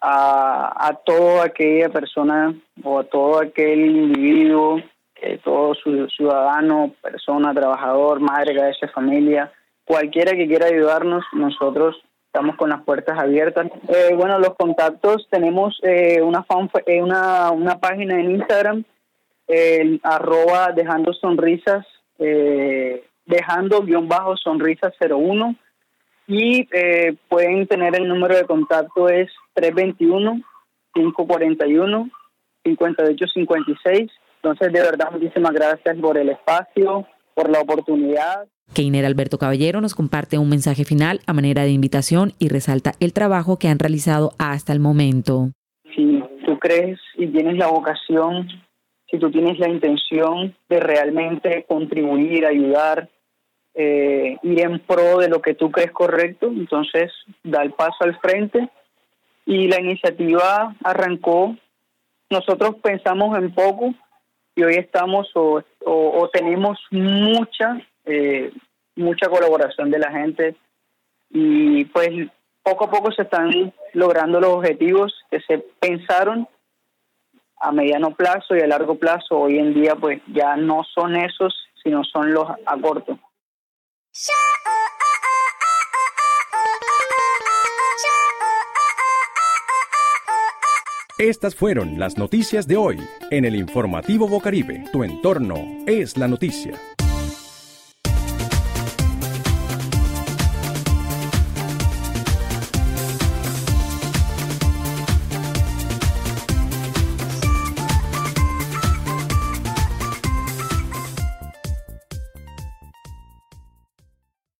a, 0.00 0.88
a 0.88 0.94
toda 0.94 1.44
aquella 1.44 1.88
persona 1.88 2.54
o 2.82 2.98
a 2.98 3.04
todo 3.04 3.40
aquel 3.40 3.80
individuo, 3.80 4.80
eh, 5.16 5.38
todo 5.44 5.74
su, 5.74 6.08
ciudadano, 6.08 6.94
persona, 7.02 7.52
trabajador, 7.52 8.20
madre, 8.20 8.56
cabeza 8.56 8.88
familia, 8.88 9.52
cualquiera 9.84 10.32
que 10.32 10.46
quiera 10.46 10.66
ayudarnos, 10.66 11.24
nosotros 11.32 11.96
estamos 12.32 12.54
con 12.54 12.70
las 12.70 12.82
puertas 12.82 13.18
abiertas. 13.18 13.66
Eh, 13.88 14.14
bueno, 14.16 14.38
los 14.38 14.54
contactos, 14.54 15.26
tenemos 15.30 15.80
eh, 15.82 16.22
una, 16.22 16.46
eh, 16.86 17.02
una, 17.02 17.50
una 17.50 17.80
página 17.80 18.20
en 18.20 18.30
Instagram, 18.30 18.84
arroba 20.04 20.70
dejando 20.72 21.12
sonrisas, 21.12 21.84
dejando 23.26 23.82
guion 23.82 24.06
bajo 24.06 24.36
sonrisas 24.36 24.94
01 25.00 25.56
y 26.28 26.68
pueden 27.28 27.66
tener 27.66 27.96
el 27.96 28.06
número 28.06 28.36
de 28.36 28.44
contacto 28.44 29.08
es 29.08 29.28
321 29.60 30.40
541 30.94 32.10
5856. 32.64 34.10
Entonces, 34.42 34.72
de 34.72 34.80
verdad, 34.80 35.10
muchísimas 35.12 35.52
gracias 35.52 35.98
por 35.98 36.16
el 36.16 36.30
espacio, 36.30 37.06
por 37.34 37.50
la 37.50 37.60
oportunidad. 37.60 38.46
Keiner 38.74 39.04
Alberto 39.04 39.38
Caballero 39.38 39.80
nos 39.80 39.94
comparte 39.94 40.38
un 40.38 40.48
mensaje 40.48 40.84
final 40.84 41.20
a 41.26 41.32
manera 41.32 41.64
de 41.64 41.70
invitación 41.70 42.32
y 42.38 42.48
resalta 42.48 42.92
el 43.00 43.12
trabajo 43.12 43.58
que 43.58 43.68
han 43.68 43.78
realizado 43.78 44.32
hasta 44.38 44.72
el 44.72 44.80
momento. 44.80 45.50
Si 45.94 46.22
tú 46.46 46.58
crees 46.58 46.98
y 47.16 47.26
tienes 47.26 47.56
la 47.58 47.66
vocación, 47.66 48.48
si 49.10 49.18
tú 49.18 49.30
tienes 49.30 49.58
la 49.58 49.68
intención 49.68 50.54
de 50.68 50.80
realmente 50.80 51.66
contribuir, 51.68 52.46
ayudar, 52.46 53.10
eh, 53.74 54.36
ir 54.42 54.60
en 54.60 54.78
pro 54.80 55.18
de 55.18 55.28
lo 55.28 55.42
que 55.42 55.54
tú 55.54 55.70
crees 55.70 55.90
correcto, 55.90 56.46
entonces 56.46 57.12
da 57.42 57.62
el 57.62 57.72
paso 57.72 57.96
al 58.00 58.18
frente. 58.20 58.70
Y 59.46 59.68
la 59.68 59.80
iniciativa 59.80 60.74
arrancó, 60.84 61.56
nosotros 62.30 62.76
pensamos 62.82 63.36
en 63.38 63.52
poco 63.52 63.94
y 64.54 64.62
hoy 64.62 64.74
estamos 64.74 65.28
o, 65.34 65.62
tenemos 66.32 66.78
mucha 66.90 67.80
eh, 68.04 68.52
mucha 68.96 69.28
colaboración 69.28 69.90
de 69.90 69.98
la 69.98 70.10
gente 70.10 70.56
y 71.30 71.84
pues 71.86 72.10
poco 72.62 72.84
a 72.84 72.90
poco 72.90 73.12
se 73.12 73.22
están 73.22 73.72
logrando 73.94 74.40
los 74.40 74.54
objetivos 74.54 75.14
que 75.30 75.40
se 75.40 75.58
pensaron 75.80 76.48
a 77.60 77.72
mediano 77.72 78.14
plazo 78.14 78.56
y 78.56 78.60
a 78.60 78.66
largo 78.66 78.96
plazo. 78.96 79.38
Hoy 79.38 79.58
en 79.58 79.74
día 79.74 79.94
pues 79.96 80.20
ya 80.28 80.56
no 80.56 80.82
son 80.94 81.16
esos, 81.16 81.54
sino 81.82 82.04
son 82.04 82.32
los 82.32 82.48
a 82.48 82.76
corto. 82.80 83.18
Estas 91.20 91.54
fueron 91.54 91.98
las 91.98 92.16
noticias 92.16 92.66
de 92.66 92.78
hoy 92.78 92.98
en 93.30 93.44
el 93.44 93.54
informativo 93.54 94.26
Bocaribe. 94.26 94.84
Tu 94.90 95.04
entorno 95.04 95.66
es 95.86 96.16
la 96.16 96.26
noticia. 96.26 96.80